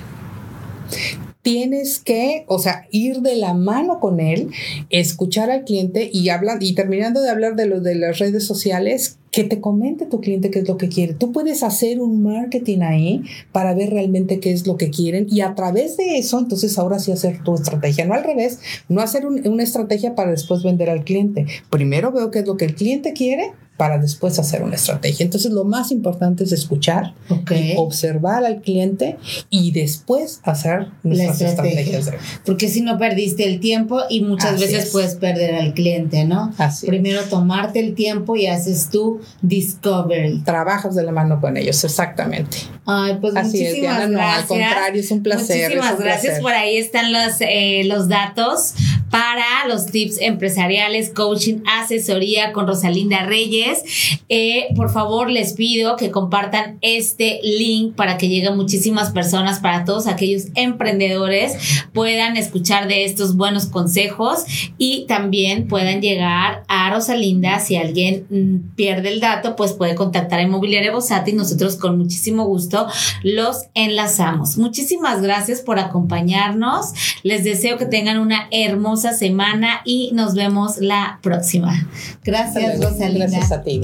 Tienes 1.41 1.99
que, 1.99 2.45
o 2.47 2.59
sea, 2.59 2.85
ir 2.91 3.21
de 3.21 3.35
la 3.35 3.53
mano 3.53 3.99
con 3.99 4.19
él, 4.19 4.49
escuchar 4.91 5.49
al 5.49 5.63
cliente 5.63 6.09
y 6.13 6.29
hablan 6.29 6.59
y 6.61 6.73
terminando 6.73 7.21
de 7.21 7.29
hablar 7.29 7.55
de 7.55 7.67
de 7.79 7.95
las 7.95 8.19
redes 8.19 8.45
sociales, 8.45 9.17
que 9.31 9.43
te 9.45 9.61
comente 9.61 10.05
tu 10.05 10.19
cliente 10.19 10.51
qué 10.51 10.59
es 10.59 10.67
lo 10.67 10.77
que 10.77 10.89
quiere. 10.89 11.13
Tú 11.13 11.31
puedes 11.31 11.63
hacer 11.63 11.99
un 12.01 12.21
marketing 12.21 12.79
ahí 12.81 13.23
para 13.53 13.73
ver 13.73 13.89
realmente 13.89 14.39
qué 14.41 14.51
es 14.51 14.67
lo 14.67 14.75
que 14.77 14.89
quieren 14.89 15.25
y 15.29 15.39
a 15.41 15.55
través 15.55 15.95
de 15.97 16.17
eso, 16.17 16.37
entonces 16.37 16.77
ahora 16.77 16.99
sí 16.99 17.11
hacer 17.13 17.41
tu 17.43 17.55
estrategia, 17.55 18.05
no 18.05 18.13
al 18.13 18.23
revés, 18.25 18.59
no 18.89 18.99
hacer 19.01 19.25
un- 19.25 19.47
una 19.47 19.63
estrategia 19.63 20.15
para 20.15 20.31
después 20.31 20.63
vender 20.63 20.89
al 20.89 21.05
cliente. 21.05 21.45
Primero 21.69 22.11
veo 22.11 22.29
qué 22.29 22.39
es 22.39 22.45
lo 22.45 22.57
que 22.57 22.65
el 22.65 22.75
cliente 22.75 23.13
quiere 23.13 23.53
para 23.77 23.97
después 23.97 24.37
hacer 24.37 24.61
una 24.61 24.75
estrategia. 24.75 25.23
Entonces 25.23 25.51
lo 25.51 25.63
más 25.63 25.91
importante 25.91 26.43
es 26.43 26.51
escuchar, 26.51 27.15
Ok. 27.29 27.51
observar 27.77 28.45
al 28.45 28.61
cliente 28.61 29.17
y 29.49 29.71
después 29.71 30.39
hacer 30.43 30.87
nuestras 31.01 31.41
estrategia. 31.41 31.79
estrategias. 31.97 32.05
de- 32.05 32.41
Porque 32.45 32.67
si 32.67 32.81
no 32.81 32.99
perdiste 32.99 33.43
el 33.45 33.59
tiempo 33.59 34.01
y 34.07 34.21
muchas 34.21 34.53
Así 34.53 34.65
veces 34.65 34.85
es. 34.85 34.89
puedes 34.91 35.15
perder 35.15 35.55
al 35.55 35.73
cliente, 35.73 36.25
¿no? 36.25 36.53
Así 36.59 36.85
es. 36.85 36.89
Primero 36.89 37.23
tomarte 37.23 37.79
el 37.79 37.95
tiempo 37.95 38.35
y 38.35 38.45
haces 38.45 38.89
tu 38.91 39.19
discovery. 39.41 40.39
Trabajas 40.43 40.95
de 40.95 41.03
la 41.03 41.11
mano 41.11 41.39
con 41.41 41.57
ellos, 41.57 41.83
exactamente. 41.83 42.57
Ay, 42.85 43.17
pues 43.21 43.35
Así 43.35 43.63
es, 43.65 43.75
Diana, 43.75 44.07
no, 44.07 44.21
al 44.21 44.45
contrario, 44.45 44.99
es 45.01 45.11
un 45.11 45.23
placer. 45.23 45.69
Muchísimas 45.71 45.93
es 45.93 45.97
un 45.97 46.03
gracias. 46.03 46.21
placer. 46.25 46.41
Por 46.41 46.53
ahí 46.53 46.77
están 46.77 47.11
los, 47.13 47.33
eh, 47.39 47.83
los 47.85 48.07
datos 48.09 48.73
para 49.11 49.67
los 49.67 49.87
tips 49.87 50.19
empresariales, 50.21 51.11
coaching, 51.13 51.59
asesoría 51.65 52.53
con 52.53 52.65
Rosalinda 52.65 53.25
Reyes. 53.25 53.83
Eh, 54.29 54.69
por 54.75 54.89
favor, 54.89 55.29
les 55.29 55.53
pido 55.53 55.97
que 55.97 56.09
compartan 56.09 56.77
este 56.81 57.39
link 57.43 57.93
para 57.95 58.17
que 58.17 58.29
lleguen 58.29 58.55
muchísimas 58.55 59.11
personas, 59.11 59.59
para 59.59 59.85
todos 59.85 60.07
aquellos 60.07 60.47
emprendedores 60.55 61.57
puedan 61.93 62.37
escuchar 62.37 62.87
de 62.87 63.05
estos 63.05 63.35
buenos 63.35 63.65
consejos 63.65 64.45
y 64.77 65.05
también 65.07 65.67
puedan 65.67 66.01
llegar 66.01 66.63
a 66.67 66.89
Rosalinda. 66.93 67.59
Si 67.59 67.75
alguien 67.75 68.25
mm, 68.29 68.75
pierde 68.75 69.09
el 69.09 69.19
dato, 69.19 69.55
pues 69.55 69.73
puede 69.73 69.95
contactar 69.95 70.39
a 70.39 70.43
Inmobiliaria 70.43 70.91
Bosati 70.91 71.31
y 71.31 71.35
nosotros 71.35 71.75
con 71.75 71.97
muchísimo 71.97 72.45
gusto 72.45 72.87
los 73.23 73.65
enlazamos. 73.73 74.57
Muchísimas 74.57 75.21
gracias 75.21 75.61
por 75.61 75.79
acompañarnos. 75.79 76.93
Les 77.23 77.43
deseo 77.43 77.77
que 77.77 77.85
tengan 77.85 78.19
una 78.19 78.47
hermosa 78.51 79.00
semana 79.01 79.81
y 79.85 80.11
nos 80.13 80.35
vemos 80.35 80.77
la 80.77 81.19
próxima. 81.21 81.87
Gracias, 82.23 82.79
Rosalinda. 82.79 83.27
Gracias 83.27 83.51
a 83.51 83.63
ti. 83.63 83.81